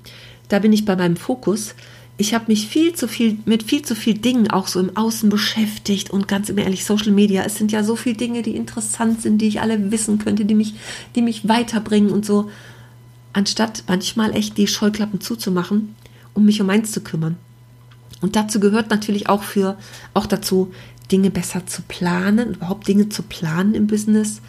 Da 0.49 0.61
bin 0.61 0.73
ich 0.73 0.85
bei 0.85 0.95
meinem 0.95 1.17
Fokus. 1.17 1.75
Ich 2.19 2.35
habe 2.35 2.45
mich 2.49 2.69
viel 2.69 2.95
zu 2.95 3.09
viel 3.09 3.39
mit 3.47 3.63
viel 3.65 3.83
zu 3.83 3.97
viel 3.97 4.15
Dingen 4.19 4.51
auch 4.51 4.69
so 4.69 4.79
im 4.79 4.97
Außen 4.97 5.29
beschäftigt 5.29 6.11
und 6.11 6.29
ganz 6.29 6.51
ehrlich, 6.51 6.85
Social 6.85 7.11
Media, 7.11 7.43
es 7.43 7.57
sind 7.57 7.73
ja 7.73 7.83
so 7.83 7.97
viele 7.97 8.17
Dinge, 8.17 8.43
die 8.43 8.55
interessant 8.55 9.23
sind, 9.23 9.39
die 9.39 9.49
ich 9.49 9.61
alle 9.61 9.91
wissen 9.91 10.19
könnte, 10.19 10.45
die 10.45 10.55
mich, 10.55 10.75
die 11.17 11.23
mich 11.23 11.49
weiterbringen 11.49 12.11
und 12.11 12.25
so, 12.25 12.51
anstatt 13.33 13.85
manchmal 13.89 14.37
echt 14.37 14.59
die 14.59 14.67
Scheuklappen 14.67 15.21
zuzumachen, 15.21 15.97
um 16.35 16.45
mich 16.45 16.61
um 16.61 16.71
eins 16.71 16.93
zu 16.93 17.01
kümmern. 17.01 17.39
Und 18.21 18.37
dazu 18.37 18.61
gehört 18.61 18.91
natürlich 18.91 19.29
auch 19.29 19.43
für, 19.43 19.77
auch 20.15 20.27
dazu, 20.27 20.73
Dinge 21.13 21.31
besser 21.31 21.67
zu 21.67 21.83
planen, 21.83 22.55
überhaupt 22.55 22.89
Dinge 22.89 23.11
zu 23.11 23.23
planen 23.23 23.75
im 23.75 23.87
Business. 23.87 24.41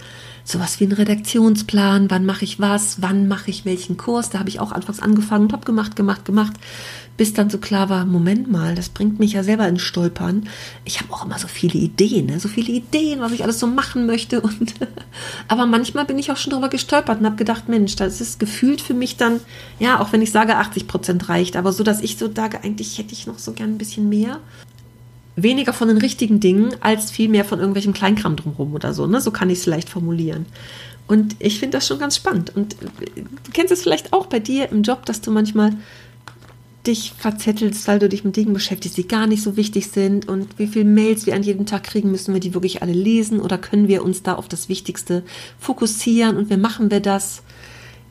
Sowas 0.45 0.79
wie 0.79 0.85
ein 0.85 0.91
Redaktionsplan, 0.91 2.09
wann 2.09 2.25
mache 2.25 2.43
ich 2.43 2.59
was, 2.59 3.01
wann 3.01 3.29
mache 3.29 3.49
ich 3.49 3.63
welchen 3.63 3.95
Kurs. 3.95 4.29
Da 4.29 4.39
habe 4.39 4.49
ich 4.49 4.59
auch 4.59 4.73
anfangs 4.73 4.99
angefangen 4.99 5.53
habe 5.53 5.65
gemacht, 5.65 5.95
gemacht, 5.95 6.25
gemacht, 6.25 6.53
bis 7.15 7.33
dann 7.33 7.49
so 7.49 7.59
klar 7.59 7.87
war, 7.89 8.05
Moment 8.05 8.51
mal, 8.51 8.75
das 8.75 8.89
bringt 8.89 9.19
mich 9.19 9.33
ja 9.33 9.43
selber 9.43 9.67
ins 9.67 9.81
Stolpern. 9.81 10.49
Ich 10.83 10.99
habe 10.99 11.13
auch 11.13 11.25
immer 11.25 11.39
so 11.39 11.47
viele 11.47 11.79
Ideen, 11.79 12.25
ne? 12.25 12.39
so 12.41 12.49
viele 12.49 12.73
Ideen, 12.73 13.21
was 13.21 13.31
ich 13.31 13.43
alles 13.43 13.59
so 13.59 13.67
machen 13.67 14.05
möchte. 14.05 14.41
Und 14.41 14.73
aber 15.47 15.65
manchmal 15.65 16.05
bin 16.05 16.19
ich 16.19 16.31
auch 16.31 16.37
schon 16.37 16.51
drüber 16.51 16.69
gestolpert 16.69 17.19
und 17.19 17.25
habe 17.25 17.35
gedacht, 17.35 17.69
Mensch, 17.69 17.95
das 17.95 18.19
ist 18.19 18.39
gefühlt 18.39 18.81
für 18.81 18.93
mich 18.93 19.15
dann, 19.15 19.39
ja, 19.79 19.99
auch 19.99 20.11
wenn 20.11 20.21
ich 20.21 20.31
sage, 20.31 20.57
80 20.57 20.87
Prozent 20.87 21.29
reicht, 21.29 21.55
aber 21.55 21.71
so, 21.71 21.83
dass 21.83 22.01
ich 22.01 22.17
so 22.17 22.29
sage, 22.33 22.63
eigentlich 22.63 22.97
hätte 22.97 23.13
ich 23.13 23.27
noch 23.27 23.39
so 23.39 23.53
gern 23.53 23.71
ein 23.71 23.77
bisschen 23.77 24.09
mehr 24.09 24.39
weniger 25.35 25.73
von 25.73 25.87
den 25.87 25.97
richtigen 25.97 26.39
Dingen 26.39 26.75
als 26.81 27.11
viel 27.11 27.29
mehr 27.29 27.45
von 27.45 27.59
irgendwelchem 27.59 27.93
Kleinkram 27.93 28.35
drumherum 28.35 28.73
oder 28.73 28.93
so. 28.93 29.07
Ne? 29.07 29.21
So 29.21 29.31
kann 29.31 29.49
ich 29.49 29.59
es 29.59 29.65
leicht 29.65 29.89
formulieren. 29.89 30.45
Und 31.07 31.35
ich 31.39 31.59
finde 31.59 31.77
das 31.77 31.87
schon 31.87 31.99
ganz 31.99 32.15
spannend. 32.15 32.55
Und 32.55 32.75
du 32.81 33.51
kennst 33.51 33.71
es 33.71 33.81
vielleicht 33.81 34.13
auch 34.13 34.27
bei 34.27 34.39
dir 34.39 34.69
im 34.69 34.83
Job, 34.83 35.05
dass 35.05 35.21
du 35.21 35.31
manchmal 35.31 35.75
dich 36.87 37.13
verzettelst, 37.17 37.87
weil 37.87 37.99
du 37.99 38.09
dich 38.09 38.23
mit 38.23 38.35
Dingen 38.35 38.53
beschäftigst, 38.53 38.97
die 38.97 39.07
gar 39.07 39.27
nicht 39.27 39.41
so 39.41 39.55
wichtig 39.55 39.89
sind 39.89 40.27
und 40.27 40.59
wie 40.59 40.67
viele 40.67 40.85
Mails 40.85 41.25
wir 41.25 41.35
an 41.35 41.43
jedem 41.43 41.65
Tag 41.65 41.83
kriegen, 41.83 42.11
müssen 42.11 42.33
wir 42.33 42.41
die 42.41 42.53
wirklich 42.53 42.81
alle 42.81 42.91
lesen 42.91 43.39
oder 43.39 43.57
können 43.57 43.87
wir 43.87 44.03
uns 44.03 44.23
da 44.23 44.35
auf 44.35 44.49
das 44.49 44.67
Wichtigste 44.67 45.23
fokussieren 45.59 46.35
und 46.35 46.49
wie 46.49 46.57
machen 46.57 46.91
wir 46.91 46.99
das? 46.99 47.41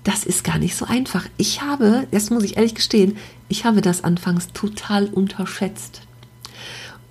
Das 0.04 0.24
ist 0.24 0.42
gar 0.42 0.58
nicht 0.58 0.74
so 0.74 0.86
einfach. 0.86 1.26
Ich 1.36 1.60
habe, 1.60 2.06
das 2.10 2.30
muss 2.30 2.44
ich 2.44 2.56
ehrlich 2.56 2.74
gestehen, 2.74 3.16
ich 3.48 3.64
habe 3.64 3.82
das 3.82 4.04
anfangs 4.04 4.48
total 4.54 5.06
unterschätzt. 5.06 6.02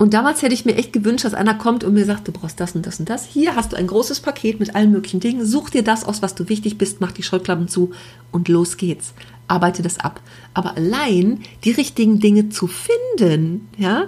Und 0.01 0.15
damals 0.15 0.41
hätte 0.41 0.55
ich 0.55 0.65
mir 0.65 0.77
echt 0.77 0.93
gewünscht, 0.93 1.25
dass 1.25 1.35
einer 1.35 1.53
kommt 1.53 1.83
und 1.83 1.93
mir 1.93 2.05
sagt, 2.05 2.27
du 2.27 2.31
brauchst 2.31 2.59
das 2.59 2.73
und 2.73 2.87
das 2.87 2.99
und 2.99 3.07
das. 3.07 3.23
Hier 3.23 3.55
hast 3.55 3.71
du 3.71 3.75
ein 3.75 3.85
großes 3.85 4.21
Paket 4.21 4.59
mit 4.59 4.73
allen 4.73 4.91
möglichen 4.91 5.19
Dingen. 5.19 5.45
Such 5.45 5.69
dir 5.69 5.83
das 5.83 6.05
aus, 6.05 6.23
was 6.23 6.33
du 6.33 6.49
wichtig 6.49 6.79
bist, 6.79 7.01
mach 7.01 7.11
die 7.11 7.21
Scheuklappen 7.21 7.67
zu 7.67 7.91
und 8.31 8.47
los 8.47 8.77
geht's. 8.77 9.13
Arbeite 9.47 9.83
das 9.83 9.99
ab. 9.99 10.19
Aber 10.55 10.75
allein 10.75 11.43
die 11.65 11.69
richtigen 11.69 12.19
Dinge 12.19 12.49
zu 12.49 12.65
finden, 12.65 13.69
ja, 13.77 14.07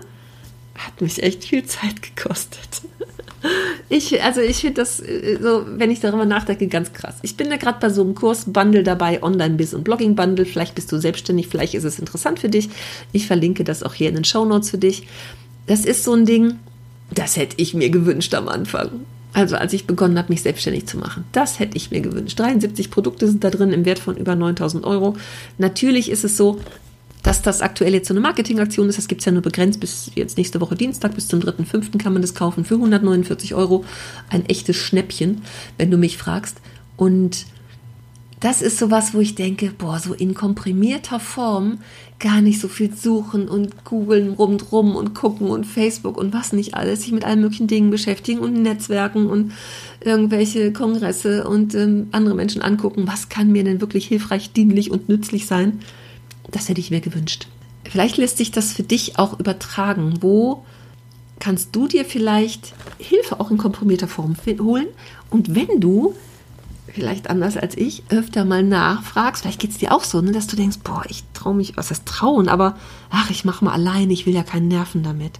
hat 0.74 1.00
mich 1.00 1.22
echt 1.22 1.44
viel 1.44 1.64
Zeit 1.66 2.02
gekostet. 2.02 2.82
Ich, 3.90 4.24
also 4.24 4.40
ich 4.40 4.62
finde 4.62 4.82
das 4.82 5.00
äh, 5.02 5.38
so, 5.42 5.66
wenn 5.68 5.92
ich 5.92 6.00
darüber 6.00 6.26
nachdenke, 6.26 6.68
ganz 6.68 6.94
krass. 6.94 7.18
Ich 7.22 7.36
bin 7.38 7.50
da 7.50 7.58
gerade 7.58 7.80
bei 7.80 7.90
so 7.90 8.02
einem 8.02 8.16
Kurs 8.16 8.46
Bundle 8.48 8.84
dabei, 8.84 9.22
Online-Biz 9.22 9.74
und 9.74 9.84
Blogging-Bundle. 9.84 10.46
Vielleicht 10.46 10.76
bist 10.76 10.92
du 10.92 10.98
selbstständig, 10.98 11.50
vielleicht 11.50 11.74
ist 11.74 11.84
es 11.84 12.00
interessant 12.00 12.40
für 12.40 12.50
dich. 12.50 12.70
Ich 13.12 13.28
verlinke 13.28 13.64
das 13.64 13.84
auch 13.84 13.94
hier 13.94 14.10
in 14.10 14.16
den 14.16 14.24
Show 14.24 14.46
Notes 14.46 14.70
für 14.70 14.78
dich. 14.78 15.06
Das 15.65 15.86
ist 15.86 16.03
so 16.03 16.13
ein 16.13 16.25
Ding, 16.25 16.60
das 17.13 17.38
hätte 17.38 17.55
ich 17.58 17.74
mir 17.74 17.89
gewünscht 17.89 18.34
am 18.34 18.48
Anfang. 18.48 19.05
Also 19.34 19.55
als 19.55 19.74
ich 19.74 19.88
begonnen 19.88 20.17
habe, 20.17 20.32
mich 20.32 20.43
selbstständig 20.43 20.86
zu 20.86 20.98
machen. 20.98 21.25
Das 21.32 21.60
hätte 21.60 21.75
ich 21.75 21.89
mir 21.89 22.01
gewünscht. 22.01 22.39
73 22.39 22.91
Produkte 22.91 23.27
sind 23.27 23.43
da 23.43 23.50
drin 23.50 23.74
im 23.74 23.84
Wert 23.86 24.00
von 24.00 24.15
über 24.15 24.36
9000 24.36 24.86
Euro. 24.86 25.15
Natürlich 25.58 26.12
ist 26.12 26.24
es 26.24 26.38
so, 26.38 26.60
dass 27.24 27.41
das 27.41 27.62
aktuell 27.62 27.93
jetzt 27.93 28.10
so 28.10 28.13
eine 28.13 28.22
Marketingaktion 28.22 28.89
ist. 28.89 28.98
Das 28.98 29.08
gibt 29.08 29.22
es 29.22 29.25
ja 29.25 29.32
nur 29.32 29.41
begrenzt 29.41 29.79
bis 29.79 30.12
jetzt 30.13 30.38
nächste 30.38 30.62
Woche 30.62 30.75
Dienstag, 30.75 31.15
bis 31.15 31.27
zum 31.27 31.39
3.5. 31.39 31.98
kann 31.98 32.13
man 32.13 32.22
das 32.22 32.36
kaufen 32.36 32.65
für 32.65 32.75
149 32.75 33.55
Euro. 33.55 33.86
Ein 34.29 34.46
echtes 34.46 34.75
Schnäppchen, 34.75 35.41
wenn 35.77 35.89
du 35.89 35.98
mich 35.98 36.17
fragst. 36.17 36.58
Und 36.96 37.46
das 38.44 38.62
ist 38.62 38.78
sowas, 38.78 39.14
wo 39.14 39.22
ich 39.22 39.36
denke, 39.36 39.72
boah, 39.72 40.00
so 40.00 40.14
in 40.14 40.34
komprimierter 40.34 41.22
Form 41.22 41.80
gar 42.20 42.42
nicht 42.42 42.60
so 42.60 42.68
viel 42.68 42.94
suchen 42.94 43.48
und 43.48 43.86
googeln 43.86 44.34
rundrum 44.34 44.98
und 44.98 45.14
gucken 45.14 45.48
und 45.48 45.66
Facebook 45.66 46.18
und 46.18 46.34
was 46.34 46.52
nicht 46.52 46.74
alles, 46.74 47.04
sich 47.04 47.14
mit 47.14 47.24
allen 47.24 47.40
möglichen 47.40 47.68
Dingen 47.68 47.90
beschäftigen 47.90 48.40
und 48.40 48.62
Netzwerken 48.62 49.28
und 49.28 49.54
irgendwelche 50.02 50.74
Kongresse 50.74 51.48
und 51.48 51.74
ähm, 51.74 52.10
andere 52.12 52.36
Menschen 52.36 52.62
angucken, 52.62 53.08
was 53.08 53.30
kann 53.30 53.50
mir 53.50 53.64
denn 53.64 53.80
wirklich 53.80 54.08
hilfreich, 54.08 54.52
dienlich 54.52 54.92
und 54.92 55.08
nützlich 55.08 55.48
sein. 55.48 55.80
Das 56.52 56.68
hätte 56.68 56.82
ich 56.82 56.92
mir 56.92 57.00
gewünscht. 57.00 57.48
Vielleicht 57.90 58.18
lässt 58.18 58.40
sich 58.40 58.52
das 58.52 58.74
für 58.74 58.84
dich 58.84 59.18
auch 59.18 59.40
übertragen. 59.40 60.16
Wo 60.20 60.66
kannst 61.40 61.74
du 61.74 61.88
dir 61.88 62.04
vielleicht 62.04 62.74
Hilfe 62.98 63.40
auch 63.40 63.52
in 63.52 63.58
komprimierter 63.58 64.10
Form 64.10 64.36
holen? 64.60 64.88
Und 65.30 65.56
wenn 65.56 65.80
du 65.80 66.14
vielleicht 66.94 67.30
anders 67.30 67.58
als 67.58 67.76
ich, 67.76 68.04
öfter 68.10 68.46
mal 68.46 68.64
nachfragst, 68.64 69.42
vielleicht 69.42 69.60
geht 69.60 69.72
es 69.72 69.78
dir 69.78 69.92
auch 69.92 70.04
so, 70.04 70.22
ne, 70.22 70.32
dass 70.32 70.48
du 70.48 70.56
denkst, 70.56 70.80
boah, 70.84 71.04
ich 71.10 71.24
traue 71.34 71.56
mich, 71.56 71.76
was 71.76 71.90
heißt 71.90 72.06
trauen, 72.06 72.48
aber 72.48 72.78
ach, 73.10 73.30
ich 73.32 73.46
mache 73.46 73.66
mal 73.66 73.74
allein, 73.74 74.12
ich 74.12 74.26
will 74.26 74.36
ja 74.36 74.44
keinen 74.44 74.68
Nerven 74.68 75.04
damit. 75.04 75.40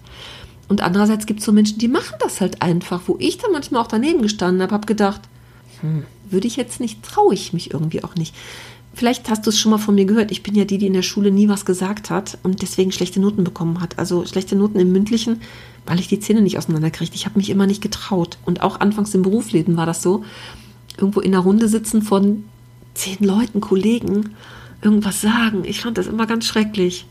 Und 0.68 0.80
andererseits 0.80 1.26
gibt 1.26 1.40
es 1.40 1.46
so 1.46 1.52
Menschen, 1.52 1.78
die 1.78 1.88
machen 1.88 2.16
das 2.20 2.40
halt 2.40 2.60
einfach, 2.60 3.02
wo 3.06 3.16
ich 3.20 3.38
dann 3.38 3.52
manchmal 3.52 3.82
auch 3.82 3.86
daneben 3.86 4.22
gestanden 4.22 4.62
habe, 4.62 4.74
habe 4.74 4.86
gedacht, 4.86 5.20
hm, 5.80 6.04
würde 6.28 6.46
ich 6.46 6.56
jetzt 6.56 6.80
nicht, 6.80 7.02
traue 7.02 7.34
ich 7.34 7.52
mich 7.52 7.72
irgendwie 7.72 8.02
auch 8.02 8.16
nicht. 8.16 8.34
Vielleicht 8.94 9.28
hast 9.28 9.44
du 9.44 9.50
es 9.50 9.58
schon 9.58 9.70
mal 9.70 9.78
von 9.78 9.94
mir 9.94 10.04
gehört. 10.04 10.30
Ich 10.30 10.42
bin 10.42 10.54
ja 10.54 10.64
die, 10.64 10.78
die 10.78 10.86
in 10.86 10.92
der 10.92 11.02
Schule 11.02 11.30
nie 11.32 11.48
was 11.48 11.64
gesagt 11.64 12.10
hat 12.10 12.38
und 12.44 12.62
deswegen 12.62 12.92
schlechte 12.92 13.20
Noten 13.20 13.42
bekommen 13.42 13.80
hat. 13.80 13.98
Also 13.98 14.24
schlechte 14.24 14.54
Noten 14.54 14.78
im 14.78 14.92
Mündlichen, 14.92 15.42
weil 15.84 15.98
ich 15.98 16.06
die 16.06 16.20
Zähne 16.20 16.42
nicht 16.42 16.58
auseinanderkriegte. 16.58 17.16
Ich 17.16 17.26
habe 17.26 17.38
mich 17.38 17.50
immer 17.50 17.66
nicht 17.66 17.82
getraut. 17.82 18.38
Und 18.44 18.62
auch 18.62 18.78
anfangs 18.78 19.12
im 19.14 19.22
Berufsleben 19.22 19.76
war 19.76 19.86
das 19.86 20.00
so. 20.00 20.24
Irgendwo 20.96 21.20
in 21.20 21.32
der 21.32 21.40
Runde 21.40 21.68
sitzen 21.68 22.02
von 22.02 22.44
zehn 22.94 23.18
Leuten, 23.20 23.60
Kollegen, 23.60 24.34
irgendwas 24.82 25.20
sagen. 25.20 25.64
Ich 25.64 25.80
fand 25.80 25.98
das 25.98 26.06
immer 26.06 26.26
ganz 26.26 26.46
schrecklich. 26.46 27.06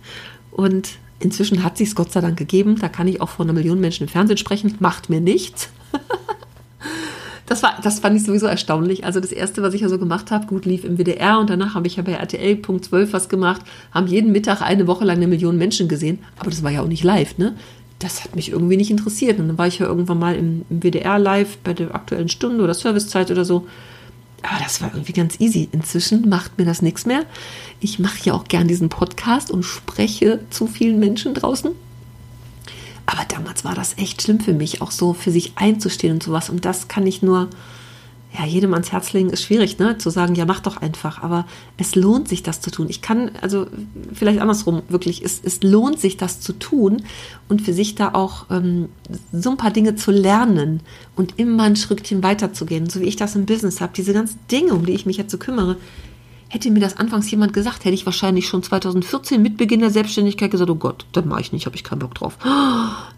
Und 0.51 0.89
inzwischen 1.19 1.63
hat 1.63 1.77
sich 1.77 1.95
Gott 1.95 2.11
sei 2.11 2.21
Dank 2.21 2.37
gegeben. 2.37 2.77
Da 2.79 2.89
kann 2.89 3.07
ich 3.07 3.21
auch 3.21 3.29
vor 3.29 3.45
einer 3.45 3.53
Million 3.53 3.79
Menschen 3.79 4.03
im 4.03 4.09
Fernsehen 4.09 4.37
sprechen. 4.37 4.75
Macht 4.79 5.09
mir 5.09 5.19
nichts. 5.19 5.69
das, 7.45 7.63
war, 7.63 7.79
das 7.81 7.99
fand 7.99 8.15
ich 8.15 8.23
sowieso 8.23 8.45
erstaunlich. 8.45 9.05
Also 9.05 9.19
das 9.19 9.31
Erste, 9.31 9.61
was 9.61 9.73
ich 9.73 9.81
ja 9.81 9.89
so 9.89 9.99
gemacht 9.99 10.31
habe, 10.31 10.47
gut 10.47 10.65
lief 10.65 10.83
im 10.83 10.97
WDR 10.97 11.39
und 11.39 11.49
danach 11.49 11.75
habe 11.75 11.87
ich 11.87 11.97
ja 11.97 12.03
bei 12.03 12.13
RTL 12.13 12.55
Punkt 12.57 12.85
12 12.85 13.13
was 13.13 13.29
gemacht, 13.29 13.61
haben 13.91 14.07
jeden 14.07 14.31
Mittag 14.31 14.61
eine 14.61 14.87
Woche 14.87 15.05
lang 15.05 15.17
eine 15.17 15.27
Million 15.27 15.57
Menschen 15.57 15.87
gesehen. 15.87 16.19
Aber 16.37 16.49
das 16.49 16.63
war 16.63 16.71
ja 16.71 16.81
auch 16.81 16.87
nicht 16.87 17.03
live, 17.03 17.37
ne? 17.37 17.55
Das 18.03 18.25
hat 18.25 18.35
mich 18.35 18.49
irgendwie 18.49 18.75
nicht 18.75 18.91
interessiert. 18.91 19.39
Und 19.39 19.47
dann 19.47 19.57
war 19.57 19.67
ich 19.67 19.79
ja 19.79 19.85
irgendwann 19.85 20.19
mal 20.19 20.35
im, 20.35 20.65
im 20.69 20.81
WDR 20.81 21.17
live 21.17 21.57
bei 21.59 21.73
der 21.73 21.95
aktuellen 21.95 22.27
Stunde 22.27 22.63
oder 22.63 22.73
Servicezeit 22.73 23.31
oder 23.31 23.45
so. 23.45 23.65
Aber 24.41 24.61
das 24.61 24.81
war 24.81 24.91
irgendwie 24.93 25.13
ganz 25.13 25.39
easy. 25.39 25.69
Inzwischen 25.71 26.27
macht 26.27 26.57
mir 26.57 26.65
das 26.65 26.81
nichts 26.81 27.05
mehr. 27.05 27.23
Ich 27.79 27.99
mache 27.99 28.19
ja 28.23 28.33
auch 28.33 28.43
gern 28.43 28.67
diesen 28.67 28.89
Podcast 28.89 29.51
und 29.51 29.63
spreche 29.63 30.41
zu 30.49 30.67
vielen 30.67 30.99
Menschen 30.99 31.33
draußen. 31.33 31.71
Aber 33.05 33.23
damals 33.29 33.63
war 33.63 33.73
das 33.73 33.97
echt 33.97 34.21
schlimm 34.21 34.41
für 34.41 34.53
mich, 34.53 34.81
auch 34.81 34.91
so 34.91 35.13
für 35.13 35.31
sich 35.31 35.53
einzustehen 35.55 36.15
und 36.15 36.23
sowas. 36.23 36.49
Und 36.49 36.65
das 36.65 36.89
kann 36.89 37.07
ich 37.07 37.21
nur, 37.21 37.49
ja, 38.35 38.45
jedem 38.45 38.73
ans 38.73 38.91
Herz 38.91 39.13
legen, 39.13 39.29
ist 39.29 39.43
schwierig, 39.43 39.77
ne? 39.77 39.97
Zu 39.99 40.09
sagen, 40.09 40.33
ja, 40.33 40.45
mach 40.45 40.59
doch 40.59 40.77
einfach. 40.77 41.21
Aber 41.21 41.45
es 41.77 41.93
lohnt 41.93 42.27
sich, 42.27 42.41
das 42.41 42.61
zu 42.61 42.71
tun. 42.71 42.87
Ich 42.89 43.01
kann, 43.01 43.31
also 43.41 43.67
vielleicht 44.11 44.39
andersrum, 44.39 44.81
wirklich, 44.89 45.23
es, 45.23 45.39
es 45.43 45.61
lohnt 45.61 45.99
sich, 45.99 46.17
das 46.17 46.39
zu 46.39 46.53
tun 46.53 47.03
und 47.47 47.61
für 47.61 47.73
sich 47.73 47.93
da 47.93 48.13
auch 48.13 48.47
ähm, 48.49 48.89
so 49.31 49.51
ein 49.51 49.57
paar 49.57 49.71
Dinge 49.71 49.95
zu 49.95 50.11
lernen 50.11 50.79
und 51.15 51.37
immer 51.37 51.63
ein 51.63 51.75
Schrittchen 51.75 52.23
weiterzugehen. 52.23 52.89
So 52.89 53.01
wie 53.01 53.05
ich 53.05 53.17
das 53.17 53.35
im 53.35 53.45
Business 53.45 53.81
habe, 53.81 53.93
diese 53.95 54.13
ganzen 54.13 54.39
Dinge, 54.51 54.73
um 54.73 54.85
die 54.85 54.93
ich 54.93 55.05
mich 55.05 55.17
jetzt 55.17 55.31
so 55.31 55.37
kümmere, 55.37 55.77
Hätte 56.53 56.69
mir 56.69 56.81
das 56.81 56.97
anfangs 56.97 57.31
jemand 57.31 57.51
gesagt, 57.51 57.83
hätte 57.83 57.95
ich 57.95 58.05
wahrscheinlich 58.05 58.47
schon 58.47 58.61
2014 58.61 59.41
mit 59.41 59.57
Beginn 59.57 59.79
der 59.79 59.89
Selbstständigkeit 59.89 60.51
gesagt, 60.51 60.69
oh 60.69 60.75
Gott, 60.75 61.07
das 61.11 61.25
mache 61.25 61.41
ich 61.41 61.51
nicht, 61.51 61.65
habe 61.65 61.75
ich 61.75 61.83
keinen 61.83 61.97
Bock 61.97 62.13
drauf. 62.13 62.37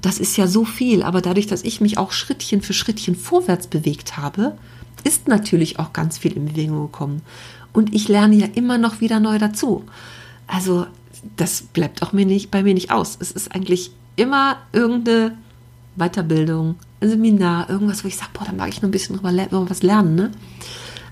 Das 0.01 0.19
ist 0.19 0.37
ja 0.37 0.47
so 0.47 0.63
viel, 0.63 1.03
aber 1.03 1.19
dadurch, 1.19 1.45
dass 1.45 1.63
ich 1.63 1.81
mich 1.81 1.97
auch 1.97 2.13
Schrittchen 2.13 2.61
für 2.61 2.71
Schrittchen 2.71 3.13
vorwärts 3.13 3.67
bewegt 3.67 4.15
habe, 4.15 4.57
ist 5.05 5.27
natürlich 5.27 5.79
auch 5.79 5.93
ganz 5.93 6.17
viel 6.17 6.33
in 6.33 6.45
Bewegung 6.45 6.81
gekommen. 6.81 7.21
Und 7.71 7.93
ich 7.93 8.07
lerne 8.07 8.35
ja 8.35 8.47
immer 8.53 8.77
noch 8.77 8.99
wieder 9.01 9.19
neu 9.19 9.37
dazu. 9.37 9.83
Also 10.47 10.87
das 11.37 11.61
bleibt 11.61 12.01
auch 12.01 12.11
mir 12.11 12.25
nicht, 12.25 12.51
bei 12.51 12.63
mir 12.63 12.73
nicht 12.73 12.91
aus. 12.91 13.17
Es 13.19 13.31
ist 13.31 13.53
eigentlich 13.53 13.91
immer 14.15 14.57
irgendeine 14.73 15.37
Weiterbildung, 15.95 16.75
ein 16.99 17.09
Seminar, 17.09 17.69
irgendwas, 17.69 18.03
wo 18.03 18.07
ich 18.07 18.17
sage, 18.17 18.31
boah, 18.33 18.45
da 18.45 18.51
mag 18.51 18.69
ich 18.69 18.81
noch 18.81 18.89
ein 18.89 18.91
bisschen 18.91 19.17
drüber 19.17 19.69
was 19.69 19.83
lernen. 19.83 20.15
Ne? 20.15 20.31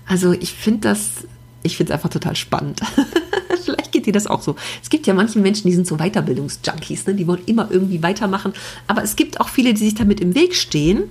Also 0.06 0.32
ich 0.32 0.52
finde 0.52 0.88
das 0.88 1.24
ich 1.64 1.76
finde 1.76 1.92
es 1.92 1.94
einfach 1.94 2.10
total 2.10 2.36
spannend. 2.36 2.80
Vielleicht 3.64 3.90
geht 3.92 4.06
dir 4.06 4.12
das 4.12 4.26
auch 4.26 4.42
so. 4.42 4.54
Es 4.82 4.90
gibt 4.90 5.06
ja 5.06 5.14
manche 5.14 5.38
Menschen, 5.38 5.66
die 5.66 5.74
sind 5.74 5.86
so 5.86 5.96
Weiterbildungsjunkies, 5.96 7.06
ne? 7.06 7.14
die 7.14 7.26
wollen 7.26 7.42
immer 7.46 7.68
irgendwie 7.70 8.02
weitermachen. 8.02 8.52
Aber 8.86 9.02
es 9.02 9.16
gibt 9.16 9.40
auch 9.40 9.48
viele, 9.48 9.72
die 9.72 9.84
sich 9.84 9.94
damit 9.94 10.20
im 10.20 10.34
Weg 10.34 10.54
stehen. 10.54 11.04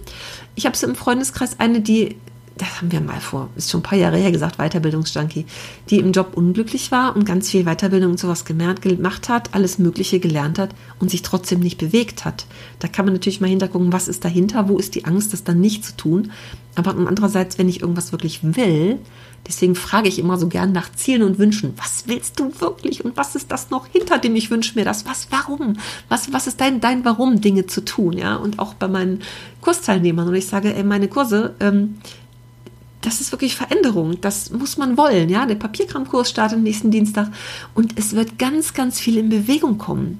Ich 0.55 0.65
habe 0.65 0.77
so 0.77 0.87
im 0.87 0.95
Freundeskreis 0.95 1.59
eine, 1.59 1.81
die, 1.81 2.15
das 2.57 2.77
haben 2.77 2.91
wir 2.91 3.01
mal 3.01 3.19
vor, 3.19 3.49
ist 3.55 3.71
schon 3.71 3.79
ein 3.79 3.83
paar 3.83 3.97
Jahre 3.97 4.17
her 4.17 4.31
gesagt, 4.31 4.57
Weiterbildungsjunkie, 4.57 5.45
die 5.89 5.97
im 5.97 6.11
Job 6.11 6.33
unglücklich 6.35 6.91
war 6.91 7.15
und 7.15 7.25
ganz 7.25 7.49
viel 7.49 7.63
Weiterbildung 7.63 8.11
und 8.11 8.19
sowas 8.19 8.45
gemacht 8.45 9.29
hat, 9.29 9.53
alles 9.53 9.79
Mögliche 9.79 10.19
gelernt 10.19 10.59
hat 10.59 10.75
und 10.99 11.09
sich 11.09 11.23
trotzdem 11.23 11.59
nicht 11.59 11.79
bewegt 11.79 12.25
hat. 12.25 12.45
Da 12.79 12.87
kann 12.87 13.05
man 13.05 13.13
natürlich 13.13 13.41
mal 13.41 13.49
hintergucken, 13.49 13.91
was 13.91 14.07
ist 14.07 14.23
dahinter, 14.23 14.69
wo 14.69 14.77
ist 14.77 14.95
die 14.95 15.05
Angst, 15.05 15.33
das 15.33 15.43
dann 15.43 15.61
nicht 15.61 15.83
zu 15.83 15.97
tun. 15.97 16.31
Aber 16.75 16.91
andererseits, 16.91 17.57
wenn 17.57 17.69
ich 17.69 17.81
irgendwas 17.81 18.11
wirklich 18.11 18.39
will, 18.43 18.99
Deswegen 19.45 19.75
frage 19.75 20.07
ich 20.07 20.19
immer 20.19 20.37
so 20.37 20.47
gern 20.47 20.71
nach 20.71 20.89
Zielen 20.93 21.23
und 21.23 21.37
Wünschen. 21.37 21.73
Was 21.75 22.05
willst 22.07 22.39
du 22.39 22.61
wirklich? 22.61 23.03
Und 23.03 23.17
was 23.17 23.35
ist 23.35 23.51
das 23.51 23.71
noch 23.71 23.87
hinter 23.87 24.17
dem 24.17 24.35
ich 24.35 24.49
wünsche 24.49 24.75
mir 24.75 24.85
das? 24.85 25.05
Was, 25.05 25.27
warum? 25.31 25.75
Was, 26.07 26.31
was 26.31 26.47
ist 26.47 26.61
dein, 26.61 26.79
dein 26.79 27.03
Warum, 27.03 27.41
Dinge 27.41 27.65
zu 27.65 27.83
tun? 27.83 28.13
Ja, 28.13 28.37
und 28.37 28.59
auch 28.59 28.73
bei 28.73 28.87
meinen 28.87 29.21
Kursteilnehmern. 29.59 30.29
Und 30.29 30.35
ich 30.35 30.47
sage, 30.47 30.73
ey, 30.73 30.83
meine 30.83 31.09
Kurse, 31.09 31.55
ähm, 31.59 31.97
das 33.03 33.21
ist 33.21 33.31
wirklich 33.31 33.55
Veränderung. 33.55 34.19
Das 34.21 34.49
muss 34.51 34.77
man 34.77 34.97
wollen. 34.97 35.29
Ja, 35.29 35.45
der 35.45 35.55
Papierkramkurs 35.55 36.29
startet 36.29 36.59
nächsten 36.59 36.89
Dienstag 36.89 37.29
und 37.75 37.99
es 37.99 38.15
wird 38.15 38.39
ganz, 38.39 38.73
ganz 38.73 38.99
viel 38.99 39.17
in 39.17 39.29
Bewegung 39.29 39.77
kommen. 39.77 40.19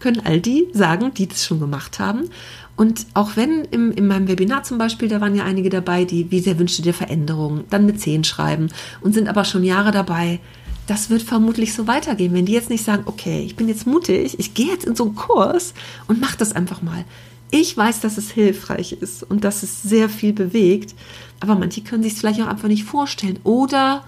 Können 0.00 0.22
all 0.24 0.40
die 0.40 0.68
sagen, 0.72 1.12
die 1.14 1.26
das 1.26 1.44
schon 1.44 1.60
gemacht 1.60 1.98
haben. 1.98 2.28
Und 2.74 3.06
auch 3.14 3.36
wenn 3.36 3.64
im, 3.66 3.92
in 3.92 4.06
meinem 4.06 4.28
Webinar 4.28 4.62
zum 4.62 4.76
Beispiel, 4.76 5.08
da 5.08 5.20
waren 5.20 5.34
ja 5.34 5.44
einige 5.44 5.70
dabei, 5.70 6.04
die, 6.04 6.30
wie 6.30 6.40
sehr 6.40 6.58
wünschte 6.58 6.82
dir 6.82 6.92
Veränderungen, 6.92 7.64
dann 7.70 7.86
mit 7.86 8.00
10 8.00 8.24
schreiben 8.24 8.68
und 9.00 9.14
sind 9.14 9.28
aber 9.28 9.44
schon 9.44 9.64
Jahre 9.64 9.92
dabei. 9.92 10.40
Das 10.86 11.10
wird 11.10 11.22
vermutlich 11.22 11.74
so 11.74 11.86
weitergehen, 11.86 12.34
wenn 12.34 12.46
die 12.46 12.52
jetzt 12.52 12.70
nicht 12.70 12.84
sagen, 12.84 13.04
okay, 13.06 13.42
ich 13.44 13.56
bin 13.56 13.68
jetzt 13.68 13.86
mutig, 13.86 14.38
ich 14.38 14.54
gehe 14.54 14.68
jetzt 14.68 14.84
in 14.84 14.94
so 14.94 15.04
einen 15.04 15.16
Kurs 15.16 15.74
und 16.06 16.20
mach 16.20 16.36
das 16.36 16.52
einfach 16.52 16.82
mal. 16.82 17.04
Ich 17.50 17.76
weiß, 17.76 18.00
dass 18.00 18.18
es 18.18 18.30
hilfreich 18.30 18.92
ist 18.92 19.22
und 19.22 19.44
dass 19.44 19.62
es 19.62 19.82
sehr 19.82 20.08
viel 20.08 20.32
bewegt, 20.32 20.94
aber 21.40 21.54
manche 21.54 21.82
können 21.82 22.02
sich 22.02 22.14
es 22.14 22.20
vielleicht 22.20 22.40
auch 22.40 22.46
einfach 22.46 22.68
nicht 22.68 22.84
vorstellen 22.84 23.38
oder 23.44 24.04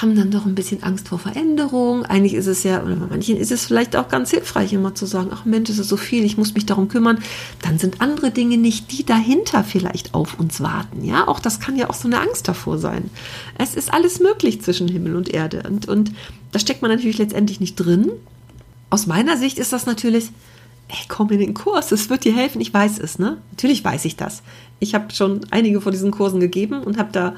haben 0.00 0.16
dann 0.16 0.30
doch 0.30 0.46
ein 0.46 0.54
bisschen 0.54 0.82
Angst 0.82 1.08
vor 1.08 1.18
Veränderung. 1.18 2.04
Eigentlich 2.04 2.34
ist 2.34 2.46
es 2.46 2.62
ja, 2.62 2.82
oder 2.82 2.96
bei 2.96 3.06
manchen 3.06 3.36
ist 3.36 3.52
es 3.52 3.66
vielleicht 3.66 3.94
auch 3.94 4.08
ganz 4.08 4.30
hilfreich, 4.30 4.72
immer 4.72 4.94
zu 4.94 5.06
sagen, 5.06 5.30
ach 5.32 5.44
Mensch, 5.44 5.68
es 5.68 5.78
ist 5.78 5.88
so 5.88 5.96
viel, 5.96 6.24
ich 6.24 6.38
muss 6.38 6.54
mich 6.54 6.64
darum 6.64 6.88
kümmern. 6.88 7.18
Dann 7.60 7.78
sind 7.78 8.00
andere 8.00 8.30
Dinge 8.30 8.56
nicht, 8.56 8.90
die 8.92 9.04
dahinter 9.04 9.64
vielleicht 9.64 10.14
auf 10.14 10.40
uns 10.40 10.60
warten. 10.60 11.04
Ja, 11.04 11.28
auch 11.28 11.40
das 11.40 11.60
kann 11.60 11.76
ja 11.76 11.90
auch 11.90 11.94
so 11.94 12.08
eine 12.08 12.20
Angst 12.20 12.48
davor 12.48 12.78
sein. 12.78 13.10
Es 13.58 13.74
ist 13.74 13.92
alles 13.92 14.20
möglich 14.20 14.62
zwischen 14.62 14.88
Himmel 14.88 15.16
und 15.16 15.28
Erde. 15.28 15.62
Und, 15.68 15.88
und 15.88 16.12
da 16.52 16.58
steckt 16.58 16.82
man 16.82 16.90
natürlich 16.90 17.18
letztendlich 17.18 17.60
nicht 17.60 17.76
drin. 17.76 18.10
Aus 18.88 19.06
meiner 19.06 19.36
Sicht 19.36 19.58
ist 19.58 19.72
das 19.72 19.86
natürlich, 19.86 20.30
ey, 20.92 20.98
komm 21.08 21.30
in 21.30 21.40
den 21.40 21.54
Kurs, 21.54 21.90
es 21.90 22.10
wird 22.10 22.24
dir 22.24 22.34
helfen. 22.34 22.60
Ich 22.60 22.72
weiß 22.72 22.98
es, 22.98 23.18
ne? 23.18 23.38
Natürlich 23.50 23.82
weiß 23.82 24.04
ich 24.04 24.16
das. 24.16 24.42
Ich 24.78 24.94
habe 24.94 25.12
schon 25.12 25.40
einige 25.50 25.80
von 25.80 25.92
diesen 25.92 26.10
Kursen 26.10 26.38
gegeben 26.38 26.82
und 26.82 26.98
habe 26.98 27.10
da 27.12 27.34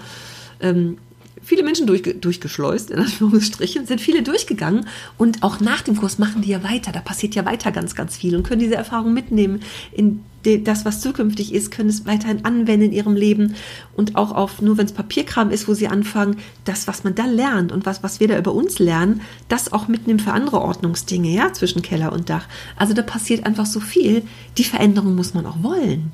ähm, 0.61 0.99
viele 1.43 1.63
Menschen 1.63 1.87
durchge 1.87 2.15
durchgeschleust, 2.15 2.91
in 2.91 2.99
Anführungsstrichen, 2.99 3.87
sind 3.87 4.01
viele 4.01 4.23
durchgegangen 4.23 4.87
und 5.19 5.43
auch 5.43 5.61
nach 5.61 5.83
dem 5.83 5.97
Kurs 5.97 6.19
machen 6.19 6.43
die 6.43 6.51
ja 6.51 6.65
weiter. 6.65 6.91
Da 6.91 7.01
passiert 7.01 7.35
ja 7.35 7.45
weiter 7.45 7.71
ganz, 7.71 7.95
ganz 7.95 8.17
viel 8.17 8.35
und 8.35 8.43
können 8.43 8.61
diese 8.61 8.75
Erfahrung 8.75 9.15
mitnehmen 9.15 9.61
in 9.93 10.25
das, 10.45 10.85
was 10.85 11.01
zukünftig 11.01 11.55
ist, 11.55 11.71
können 11.71 11.89
es 11.89 12.07
weiterhin 12.07 12.45
anwenden 12.45 12.87
in 12.87 12.93
ihrem 12.93 13.17
Leben 13.17 13.55
und 13.95 14.17
auch 14.17 14.33
auf, 14.33 14.61
nur 14.61 14.77
wenn 14.77 14.87
es 14.87 14.93
Papierkram 14.93 15.51
ist, 15.51 15.69
wo 15.69 15.75
sie 15.75 15.89
anfangen, 15.89 16.37
das, 16.65 16.87
was 16.87 17.05
man 17.05 17.15
da 17.15 17.25
lernt 17.25 17.73
und 17.73 17.87
was, 17.87 18.03
was 18.03 18.21
wir 18.21 18.29
da 18.29 18.39
über 18.39 18.53
uns 18.53 18.79
lernen, 18.79 19.23
das 19.49 19.73
auch 19.73 19.89
mitnehmen 19.89 20.21
für 20.21 20.33
andere 20.33 20.61
Ordnungsdinge, 20.61 21.31
ja, 21.31 21.53
zwischen 21.53 21.83
Keller 21.83 22.13
und 22.13 22.31
Dach. 22.31 22.47
Also 22.77 22.95
da 22.95 23.03
passiert 23.03 23.47
einfach 23.47 23.67
so 23.67 23.81
viel. 23.81 24.23
Die 24.59 24.65
Veränderung 24.65 25.15
muss 25.15 25.35
man 25.35 25.47
auch 25.47 25.63
wollen. 25.63 26.13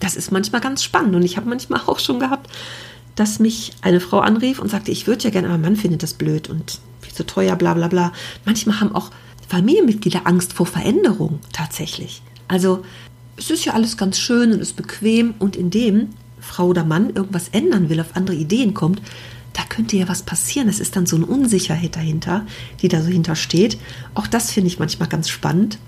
Das 0.00 0.16
ist 0.16 0.32
manchmal 0.32 0.60
ganz 0.60 0.82
spannend 0.82 1.14
und 1.14 1.22
ich 1.22 1.36
habe 1.36 1.48
manchmal 1.48 1.80
auch 1.86 1.98
schon 1.98 2.20
gehabt, 2.20 2.50
dass 3.14 3.38
mich 3.38 3.72
eine 3.82 4.00
Frau 4.00 4.20
anrief 4.20 4.58
und 4.58 4.70
sagte, 4.70 4.90
ich 4.90 5.06
würde 5.06 5.24
ja 5.24 5.30
gerne, 5.30 5.48
aber 5.48 5.58
mein 5.58 5.72
Mann 5.72 5.76
findet 5.76 6.02
das 6.02 6.14
blöd 6.14 6.48
und 6.48 6.80
viel 7.00 7.12
zu 7.12 7.26
teuer, 7.26 7.56
bla 7.56 7.74
bla 7.74 7.88
bla. 7.88 8.12
Manchmal 8.44 8.80
haben 8.80 8.94
auch 8.94 9.10
Familienmitglieder 9.48 10.26
Angst 10.26 10.54
vor 10.54 10.66
Veränderung 10.66 11.40
tatsächlich. 11.52 12.22
Also 12.48 12.84
es 13.36 13.50
ist 13.50 13.64
ja 13.64 13.72
alles 13.74 13.96
ganz 13.96 14.18
schön 14.18 14.52
und 14.52 14.60
ist 14.60 14.76
bequem 14.76 15.34
und 15.38 15.56
indem 15.56 16.10
Frau 16.40 16.66
oder 16.66 16.84
Mann 16.84 17.10
irgendwas 17.10 17.48
ändern 17.48 17.88
will, 17.88 18.00
auf 18.00 18.14
andere 18.16 18.36
Ideen 18.36 18.74
kommt, 18.74 19.00
da 19.52 19.62
könnte 19.68 19.96
ja 19.96 20.08
was 20.08 20.22
passieren. 20.22 20.68
Es 20.68 20.80
ist 20.80 20.96
dann 20.96 21.06
so 21.06 21.16
eine 21.16 21.26
Unsicherheit 21.26 21.96
dahinter, 21.96 22.46
die 22.80 22.88
da 22.88 23.02
so 23.02 23.08
hintersteht. 23.08 23.78
Auch 24.14 24.26
das 24.26 24.50
finde 24.50 24.68
ich 24.68 24.78
manchmal 24.78 25.08
ganz 25.08 25.28
spannend, 25.28 25.78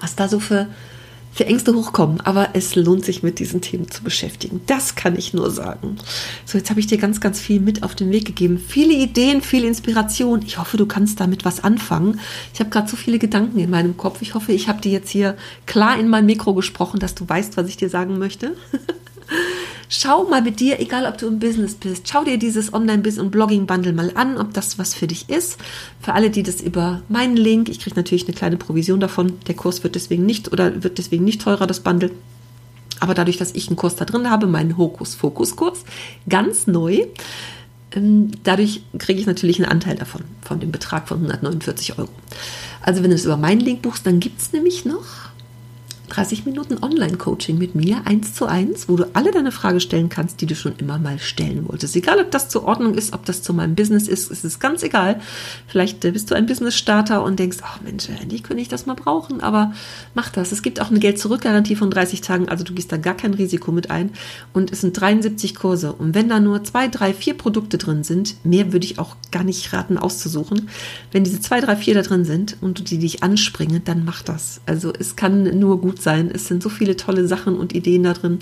was 0.00 0.16
da 0.16 0.28
so 0.28 0.40
für 0.40 0.68
für 1.32 1.46
Ängste 1.46 1.74
hochkommen, 1.74 2.20
aber 2.20 2.50
es 2.52 2.74
lohnt 2.74 3.04
sich 3.04 3.22
mit 3.22 3.38
diesen 3.38 3.60
Themen 3.60 3.90
zu 3.90 4.02
beschäftigen. 4.02 4.60
Das 4.66 4.94
kann 4.94 5.16
ich 5.16 5.32
nur 5.32 5.50
sagen. 5.50 5.96
So, 6.44 6.58
jetzt 6.58 6.70
habe 6.70 6.80
ich 6.80 6.86
dir 6.86 6.98
ganz, 6.98 7.20
ganz 7.20 7.40
viel 7.40 7.60
mit 7.60 7.82
auf 7.82 7.94
den 7.94 8.10
Weg 8.10 8.26
gegeben. 8.26 8.58
Viele 8.58 8.92
Ideen, 8.92 9.40
viel 9.40 9.64
Inspiration. 9.64 10.42
Ich 10.46 10.58
hoffe, 10.58 10.76
du 10.76 10.86
kannst 10.86 11.20
damit 11.20 11.44
was 11.44 11.64
anfangen. 11.64 12.20
Ich 12.52 12.60
habe 12.60 12.70
gerade 12.70 12.88
so 12.88 12.96
viele 12.96 13.18
Gedanken 13.18 13.58
in 13.58 13.70
meinem 13.70 13.96
Kopf. 13.96 14.20
Ich 14.20 14.34
hoffe, 14.34 14.52
ich 14.52 14.68
habe 14.68 14.80
dir 14.80 14.92
jetzt 14.92 15.10
hier 15.10 15.36
klar 15.66 15.98
in 15.98 16.08
mein 16.08 16.26
Mikro 16.26 16.54
gesprochen, 16.54 17.00
dass 17.00 17.14
du 17.14 17.28
weißt, 17.28 17.56
was 17.56 17.68
ich 17.68 17.76
dir 17.76 17.88
sagen 17.88 18.18
möchte. 18.18 18.56
Schau 19.94 20.24
mal 20.24 20.40
mit 20.40 20.58
dir, 20.58 20.80
egal 20.80 21.04
ob 21.04 21.18
du 21.18 21.26
im 21.26 21.38
Business 21.38 21.74
bist, 21.74 22.08
schau 22.08 22.24
dir 22.24 22.38
dieses 22.38 22.72
Online-Business- 22.72 23.22
und 23.22 23.30
Blogging-Bundle 23.30 23.92
mal 23.92 24.10
an, 24.14 24.38
ob 24.38 24.54
das 24.54 24.78
was 24.78 24.94
für 24.94 25.06
dich 25.06 25.28
ist. 25.28 25.58
Für 26.00 26.14
alle, 26.14 26.30
die 26.30 26.42
das 26.42 26.62
über 26.62 27.02
meinen 27.10 27.36
Link, 27.36 27.68
ich 27.68 27.78
kriege 27.78 27.94
natürlich 27.94 28.24
eine 28.24 28.34
kleine 28.34 28.56
Provision 28.56 29.00
davon. 29.00 29.38
Der 29.48 29.54
Kurs 29.54 29.84
wird 29.84 29.94
deswegen 29.94 30.24
nicht 30.24 30.50
oder 30.50 30.82
wird 30.82 30.96
deswegen 30.96 31.24
nicht 31.24 31.42
teurer, 31.42 31.66
das 31.66 31.80
Bundle. 31.80 32.10
Aber 33.00 33.12
dadurch, 33.12 33.36
dass 33.36 33.54
ich 33.54 33.68
einen 33.68 33.76
Kurs 33.76 33.94
da 33.94 34.06
drin 34.06 34.30
habe, 34.30 34.46
meinen 34.46 34.78
Hokus-Fokus-Kurs, 34.78 35.84
ganz 36.26 36.66
neu, 36.66 37.04
ähm, 37.94 38.30
dadurch 38.44 38.84
kriege 38.96 39.20
ich 39.20 39.26
natürlich 39.26 39.58
einen 39.58 39.70
Anteil 39.70 39.96
davon, 39.96 40.22
von 40.40 40.58
dem 40.58 40.72
Betrag 40.72 41.06
von 41.06 41.18
149 41.18 41.98
Euro. 41.98 42.08
Also 42.80 43.02
wenn 43.02 43.10
du 43.10 43.16
es 43.16 43.26
über 43.26 43.36
meinen 43.36 43.60
Link 43.60 43.82
buchst, 43.82 44.06
dann 44.06 44.20
gibt 44.20 44.40
es 44.40 44.54
nämlich 44.54 44.86
noch 44.86 45.04
30 46.12 46.44
Minuten 46.44 46.76
Online-Coaching 46.82 47.56
mit 47.56 47.74
mir, 47.74 48.02
eins 48.04 48.34
zu 48.34 48.44
eins, 48.44 48.86
wo 48.86 48.96
du 48.96 49.06
alle 49.14 49.30
deine 49.30 49.50
Fragen 49.50 49.80
stellen 49.80 50.10
kannst, 50.10 50.42
die 50.42 50.46
du 50.46 50.54
schon 50.54 50.74
immer 50.76 50.98
mal 50.98 51.18
stellen 51.18 51.66
wolltest. 51.66 51.96
Egal, 51.96 52.20
ob 52.20 52.30
das 52.30 52.50
zur 52.50 52.64
Ordnung 52.64 52.94
ist, 52.94 53.14
ob 53.14 53.24
das 53.24 53.42
zu 53.42 53.54
meinem 53.54 53.74
Business 53.74 54.08
ist, 54.08 54.30
es 54.30 54.44
ist 54.44 54.60
ganz 54.60 54.82
egal. 54.82 55.22
Vielleicht 55.66 56.04
äh, 56.04 56.10
bist 56.10 56.30
du 56.30 56.34
ein 56.34 56.44
Business-Starter 56.44 57.24
und 57.24 57.38
denkst, 57.38 57.58
ach 57.62 57.80
Mensch, 57.80 58.10
endlich 58.10 58.42
könnte 58.42 58.60
ich 58.60 58.68
das 58.68 58.84
mal 58.84 58.94
brauchen, 58.94 59.40
aber 59.40 59.72
mach 60.14 60.28
das. 60.28 60.52
Es 60.52 60.60
gibt 60.60 60.82
auch 60.82 60.90
eine 60.90 60.98
Geld-Zurück-Garantie 60.98 61.76
von 61.76 61.90
30 61.90 62.20
Tagen, 62.20 62.50
also 62.50 62.62
du 62.62 62.74
gehst 62.74 62.92
da 62.92 62.98
gar 62.98 63.16
kein 63.16 63.32
Risiko 63.32 63.72
mit 63.72 63.90
ein. 63.90 64.10
Und 64.52 64.70
es 64.70 64.82
sind 64.82 65.00
73 65.00 65.54
Kurse. 65.54 65.94
Und 65.94 66.14
wenn 66.14 66.28
da 66.28 66.40
nur 66.40 66.62
zwei, 66.62 66.88
drei, 66.88 67.14
vier 67.14 67.34
Produkte 67.34 67.78
drin 67.78 68.04
sind, 68.04 68.36
mehr 68.44 68.74
würde 68.74 68.84
ich 68.84 68.98
auch 68.98 69.16
gar 69.30 69.44
nicht 69.44 69.72
raten 69.72 69.96
auszusuchen. 69.96 70.68
Wenn 71.10 71.24
diese 71.24 71.40
zwei, 71.40 71.62
drei, 71.62 71.74
vier 71.74 71.94
da 71.94 72.02
drin 72.02 72.26
sind 72.26 72.58
und 72.60 72.90
die 72.90 72.98
dich 72.98 73.22
anspringen, 73.22 73.80
dann 73.86 74.04
mach 74.04 74.20
das. 74.20 74.60
Also 74.66 74.92
es 74.92 75.16
kann 75.16 75.58
nur 75.58 75.80
gut 75.80 76.01
sein. 76.02 76.30
Es 76.32 76.48
sind 76.48 76.62
so 76.62 76.68
viele 76.68 76.96
tolle 76.96 77.26
Sachen 77.26 77.56
und 77.56 77.74
Ideen 77.74 78.02
da 78.02 78.12
drin. 78.12 78.38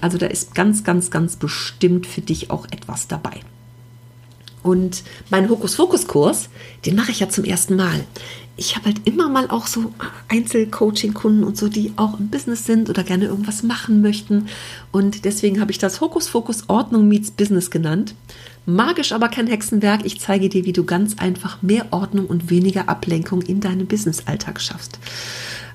Also 0.00 0.18
da 0.18 0.26
ist 0.26 0.54
ganz, 0.54 0.84
ganz, 0.84 1.10
ganz 1.10 1.36
bestimmt 1.36 2.06
für 2.06 2.20
dich 2.20 2.50
auch 2.50 2.66
etwas 2.66 3.08
dabei. 3.08 3.40
Und 4.64 5.04
meinen 5.28 5.50
Hokus-Fokus-Kurs, 5.50 6.48
den 6.86 6.96
mache 6.96 7.10
ich 7.10 7.20
ja 7.20 7.28
zum 7.28 7.44
ersten 7.44 7.76
Mal. 7.76 8.04
Ich 8.56 8.76
habe 8.76 8.86
halt 8.86 9.06
immer 9.06 9.28
mal 9.28 9.50
auch 9.50 9.66
so 9.66 9.92
Einzelcoaching-Kunden 10.28 11.44
und 11.44 11.58
so, 11.58 11.68
die 11.68 11.92
auch 11.96 12.18
im 12.18 12.28
Business 12.28 12.64
sind 12.64 12.88
oder 12.88 13.02
gerne 13.02 13.26
irgendwas 13.26 13.62
machen 13.62 14.00
möchten. 14.00 14.46
Und 14.90 15.26
deswegen 15.26 15.60
habe 15.60 15.70
ich 15.70 15.78
das 15.78 16.00
Hokus-Fokus 16.00 16.68
Ordnung 16.68 17.08
meets 17.08 17.30
Business 17.30 17.70
genannt. 17.70 18.14
Magisch 18.64 19.12
aber 19.12 19.28
kein 19.28 19.48
Hexenwerk. 19.48 20.06
Ich 20.06 20.18
zeige 20.18 20.48
dir, 20.48 20.64
wie 20.64 20.72
du 20.72 20.84
ganz 20.84 21.18
einfach 21.18 21.60
mehr 21.60 21.86
Ordnung 21.90 22.26
und 22.26 22.48
weniger 22.48 22.88
Ablenkung 22.88 23.42
in 23.42 23.60
deinem 23.60 23.86
Business-Alltag 23.86 24.62
schaffst. 24.62 24.98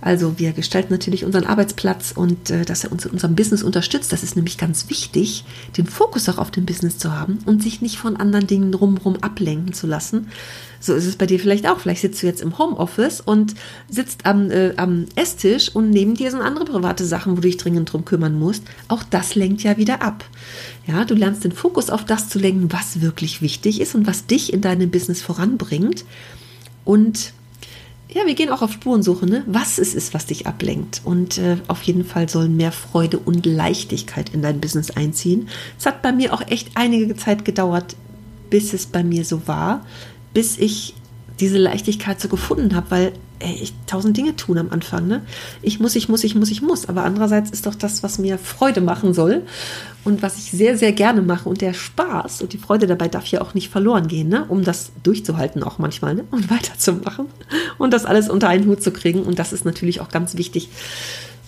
Also 0.01 0.39
wir 0.39 0.53
gestalten 0.53 0.93
natürlich 0.93 1.25
unseren 1.25 1.45
Arbeitsplatz 1.45 2.13
und 2.15 2.49
äh, 2.49 2.63
dass 2.63 2.83
er 2.83 2.91
uns 2.91 3.05
in 3.05 3.11
unserem 3.11 3.35
Business 3.35 3.63
unterstützt. 3.63 4.13
Das 4.13 4.23
ist 4.23 4.35
nämlich 4.35 4.57
ganz 4.57 4.89
wichtig, 4.89 5.43
den 5.77 5.85
Fokus 5.85 6.29
auch 6.29 6.37
auf 6.37 6.51
dem 6.51 6.65
Business 6.65 6.97
zu 6.97 7.13
haben 7.13 7.39
und 7.45 7.61
sich 7.61 7.81
nicht 7.81 7.97
von 7.97 8.15
anderen 8.15 8.47
Dingen 8.47 8.71
drumherum 8.71 9.17
ablenken 9.17 9.73
zu 9.73 9.87
lassen. 9.87 10.27
So 10.79 10.93
ist 10.93 11.05
es 11.05 11.17
bei 11.17 11.25
dir 11.25 11.39
vielleicht 11.39 11.67
auch. 11.67 11.79
Vielleicht 11.79 12.01
sitzt 12.01 12.23
du 12.23 12.27
jetzt 12.27 12.41
im 12.41 12.57
Homeoffice 12.57 13.19
und 13.19 13.55
sitzt 13.89 14.25
am, 14.25 14.49
äh, 14.49 14.73
am 14.77 15.05
Esstisch 15.15 15.75
und 15.75 15.89
neben 15.89 16.15
dir 16.15 16.31
sind 16.31 16.41
andere 16.41 16.65
private 16.65 17.05
Sachen, 17.05 17.33
wo 17.33 17.35
du 17.35 17.41
dich 17.41 17.57
dringend 17.57 17.91
drum 17.91 18.05
kümmern 18.05 18.39
musst. 18.39 18.63
Auch 18.87 19.03
das 19.03 19.35
lenkt 19.35 19.63
ja 19.63 19.75
wieder 19.75 20.01
ab. 20.01 20.23
Ja, 20.87 21.03
du 21.03 21.13
lernst 21.13 21.43
den 21.43 21.51
Fokus 21.51 21.89
auf 21.89 22.05
das 22.05 22.29
zu 22.29 22.39
lenken, 22.39 22.71
was 22.71 23.01
wirklich 23.01 23.41
wichtig 23.41 23.81
ist 23.81 23.95
und 23.95 24.07
was 24.07 24.25
dich 24.25 24.53
in 24.53 24.61
deinem 24.61 24.89
Business 24.89 25.21
voranbringt. 25.21 26.05
Und 26.85 27.33
ja, 28.11 28.25
wir 28.25 28.33
gehen 28.33 28.49
auch 28.49 28.63
auf 28.63 28.73
Spurensuche, 28.73 29.27
ne? 29.27 29.43
was 29.45 29.77
es 29.77 29.93
ist, 29.93 30.13
was 30.15 30.25
dich 30.25 30.47
ablenkt. 30.47 31.01
Und 31.03 31.37
äh, 31.37 31.57
auf 31.67 31.83
jeden 31.83 32.03
Fall 32.03 32.27
sollen 32.27 32.57
mehr 32.57 32.71
Freude 32.71 33.19
und 33.19 33.45
Leichtigkeit 33.45 34.33
in 34.33 34.41
dein 34.41 34.59
Business 34.59 34.89
einziehen. 34.91 35.47
Es 35.77 35.85
hat 35.85 36.01
bei 36.01 36.11
mir 36.11 36.33
auch 36.33 36.41
echt 36.47 36.71
einige 36.73 37.15
Zeit 37.15 37.45
gedauert, 37.45 37.95
bis 38.49 38.73
es 38.73 38.87
bei 38.87 39.03
mir 39.03 39.25
so 39.25 39.47
war, 39.47 39.85
bis 40.33 40.57
ich 40.57 40.95
diese 41.39 41.59
Leichtigkeit 41.59 42.19
so 42.19 42.29
gefunden 42.29 42.75
habe, 42.75 42.89
weil 42.89 43.13
ey, 43.39 43.57
ich 43.61 43.73
tausend 43.87 44.17
Dinge 44.17 44.35
tun 44.35 44.57
am 44.57 44.69
Anfang. 44.69 45.07
Ne? 45.07 45.21
Ich 45.61 45.79
muss, 45.79 45.95
ich 45.95 46.09
muss, 46.09 46.23
ich 46.23 46.35
muss, 46.35 46.51
ich 46.51 46.61
muss. 46.61 46.87
Aber 46.87 47.03
andererseits 47.03 47.49
ist 47.51 47.65
doch 47.65 47.75
das, 47.75 48.03
was 48.03 48.19
mir 48.19 48.37
Freude 48.37 48.81
machen 48.81 49.13
soll 49.13 49.43
und 50.03 50.21
was 50.21 50.37
ich 50.37 50.51
sehr, 50.51 50.77
sehr 50.77 50.91
gerne 50.91 51.21
mache. 51.21 51.47
Und 51.47 51.61
der 51.61 51.73
Spaß 51.73 52.41
und 52.41 52.53
die 52.53 52.57
Freude 52.57 52.87
dabei 52.87 53.07
darf 53.07 53.25
ja 53.27 53.41
auch 53.41 53.53
nicht 53.53 53.69
verloren 53.69 54.07
gehen, 54.07 54.29
ne? 54.29 54.45
um 54.47 54.63
das 54.63 54.91
durchzuhalten 55.03 55.63
auch 55.63 55.79
manchmal 55.79 56.15
ne? 56.15 56.25
und 56.31 56.49
weiterzumachen 56.51 57.27
und 57.77 57.93
das 57.93 58.05
alles 58.05 58.29
unter 58.29 58.49
einen 58.49 58.65
Hut 58.67 58.83
zu 58.83 58.91
kriegen. 58.91 59.23
Und 59.23 59.39
das 59.39 59.53
ist 59.53 59.65
natürlich 59.65 60.01
auch 60.01 60.09
ganz 60.09 60.35
wichtig. 60.35 60.69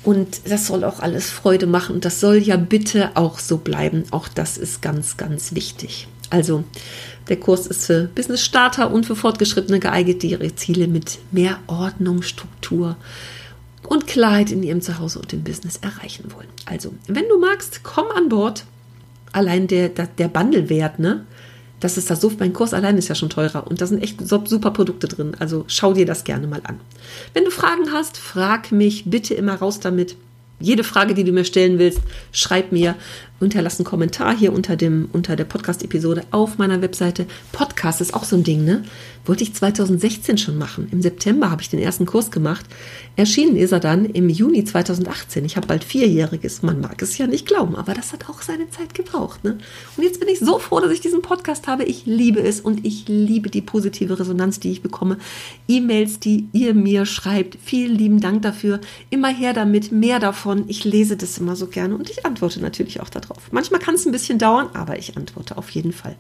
Und 0.04 0.50
das 0.50 0.68
soll 0.68 0.84
auch 0.84 1.00
alles 1.00 1.30
Freude 1.30 1.68
machen. 1.68 1.96
Und 1.96 2.06
das 2.06 2.20
soll 2.20 2.38
ja 2.38 2.58
bitte 2.58 3.12
auch 3.16 3.38
so 3.38 3.58
bleiben. 3.58 4.04
Auch 4.12 4.28
das 4.28 4.58
ist 4.58 4.82
ganz, 4.82 5.18
ganz 5.18 5.54
wichtig. 5.54 6.08
Also, 6.32 6.64
der 7.30 7.40
Kurs 7.40 7.68
ist 7.68 7.86
für 7.86 8.10
Business-Starter 8.16 8.92
und 8.92 9.06
für 9.06 9.16
Fortgeschrittene 9.16 9.80
geeignet, 9.80 10.24
die 10.24 10.32
ihre 10.32 10.56
Ziele 10.56 10.88
mit 10.88 11.20
mehr 11.32 11.60
Ordnung, 11.68 12.24
Struktur 12.24 12.96
und 13.88 14.08
Klarheit 14.08 14.52
in 14.52 14.64
ihrem 14.64 14.82
Zuhause 14.82 15.20
und 15.20 15.32
im 15.34 15.44
Business 15.44 15.78
erreichen 15.78 16.32
wollen. 16.34 16.48
Also, 16.66 16.94
wenn 17.08 17.28
du 17.30 17.38
magst, 17.38 17.84
komm 17.84 18.06
an 18.16 18.30
Bord. 18.30 18.66
Allein 19.34 19.68
der, 19.68 19.90
der, 19.90 20.08
der 20.08 20.28
Bundlewert, 20.28 21.00
ne? 21.00 21.26
Das 21.80 21.98
ist 21.98 22.10
das 22.10 22.22
so, 22.22 22.32
mein 22.38 22.54
Kurs 22.54 22.74
allein 22.74 22.98
ist 22.98 23.08
ja 23.08 23.16
schon 23.16 23.30
teurer 23.30 23.66
und 23.66 23.82
da 23.82 23.88
sind 23.88 24.04
echt 24.04 24.20
super 24.28 24.72
Produkte 24.72 25.08
drin. 25.08 25.36
Also 25.40 25.64
schau 25.68 25.94
dir 25.94 26.06
das 26.06 26.24
gerne 26.24 26.48
mal 26.48 26.62
an. 26.64 26.80
Wenn 27.34 27.44
du 27.44 27.50
Fragen 27.50 27.92
hast, 27.92 28.18
frag 28.18 28.72
mich 28.72 29.10
bitte 29.10 29.34
immer 29.34 29.56
raus 29.56 29.80
damit. 29.80 30.16
Jede 30.62 30.84
Frage, 30.84 31.14
die 31.14 31.24
du 31.24 31.32
mir 31.32 31.46
stellen 31.46 31.80
willst, 31.80 32.02
schreib 32.32 32.72
mir 32.72 32.96
unterlass 33.40 33.80
einen 33.80 33.86
Kommentar 33.86 34.38
hier 34.38 34.54
unter, 34.54 34.76
dem, 34.76 35.10
unter 35.12 35.36
der 35.36 35.46
Podcast-Episode 35.46 36.24
auf 36.32 36.58
meiner 36.58 36.82
Webseite. 36.82 37.26
Podcast 37.52 38.00
ist 38.00 38.14
auch 38.14 38.24
so 38.24 38.36
ein 38.36 38.44
Ding, 38.44 38.64
ne? 38.64 38.84
Wollte 39.26 39.44
ich 39.44 39.54
2016 39.54 40.38
schon 40.38 40.58
machen. 40.58 40.88
Im 40.92 41.02
September 41.02 41.52
habe 41.52 41.62
ich 41.62 41.70
den 41.70 41.80
ersten 41.80 42.06
Kurs 42.06 42.32
gemacht. 42.32 42.66
Erschienen 43.16 43.56
ist 43.56 43.72
er 43.72 43.80
dann 43.80 44.06
im 44.06 44.30
Juni 44.30 44.64
2018. 44.64 45.46
Ich 45.46 45.58
habe 45.58 45.68
bald 45.68 45.84
vierjähriges. 45.84 46.64
Man 46.64 46.82
mag 46.82 47.02
es 47.02 47.18
ja 47.18 47.28
nicht 47.28 47.46
glauben, 47.46 47.76
aber 47.76 47.94
das 47.94 48.14
hat 48.14 48.30
auch 48.30 48.42
seine 48.42 48.70
Zeit 48.70 48.94
gebraucht. 48.94 49.44
Ne? 49.44 49.58
Und 49.98 50.04
jetzt 50.04 50.20
bin 50.20 50.30
ich 50.30 50.40
so 50.40 50.60
froh, 50.60 50.80
dass 50.80 50.92
ich 50.92 51.02
diesen 51.02 51.22
Podcast 51.22 51.68
habe. 51.68 51.84
Ich 51.84 52.06
liebe 52.06 52.42
es 52.42 52.62
und 52.62 52.86
ich 52.86 53.08
liebe 53.08 53.50
die 53.50 53.62
positive 53.62 54.20
Resonanz, 54.20 54.60
die 54.60 54.72
ich 54.72 54.82
bekomme. 54.82 55.18
E-Mails, 55.68 56.20
die 56.20 56.48
ihr 56.54 56.74
mir 56.74 57.06
schreibt. 57.06 57.58
Vielen 57.64 57.96
lieben 57.96 58.22
Dank 58.22 58.42
dafür. 58.42 58.80
Immer 59.10 59.30
her 59.30 59.54
damit, 59.54 59.92
mehr 59.92 60.20
davon. 60.20 60.64
Ich 60.68 60.86
lese 60.86 61.18
das 61.18 61.38
immer 61.38 61.56
so 61.56 61.68
gerne 61.68 61.96
und 61.96 62.10
ich 62.10 62.26
antworte 62.26 62.62
natürlich 62.62 63.02
auch 63.02 63.10
darauf. 63.10 63.52
Manchmal 63.52 63.82
kann 63.82 63.96
es 63.96 64.06
ein 64.06 64.12
bisschen 64.12 64.40
dauern, 64.40 64.70
aber 64.74 64.98
ich 64.98 65.18
antworte 65.18 65.58
auf 65.58 65.70
jeden 65.72 65.92
Fall. 65.92 66.16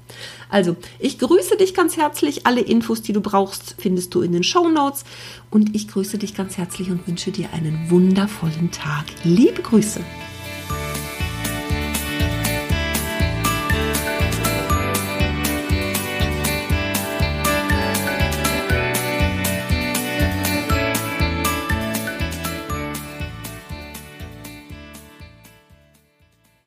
Also, 0.49 0.75
ich 0.99 1.17
grüße 1.17 1.55
dich 1.57 1.73
ganz 1.73 1.97
herzlich. 1.97 2.45
Alle 2.45 2.61
Infos, 2.91 3.01
die 3.01 3.13
du 3.13 3.21
brauchst, 3.21 3.75
findest 3.77 4.13
du 4.13 4.21
in 4.21 4.33
den 4.33 4.43
Show 4.43 4.67
Notes. 4.67 5.05
Und 5.49 5.73
ich 5.75 5.87
grüße 5.87 6.17
dich 6.17 6.35
ganz 6.35 6.57
herzlich 6.57 6.91
und 6.91 7.07
wünsche 7.07 7.31
dir 7.31 7.53
einen 7.53 7.89
wundervollen 7.89 8.69
Tag. 8.71 9.05
Liebe 9.23 9.61
Grüße. 9.61 10.01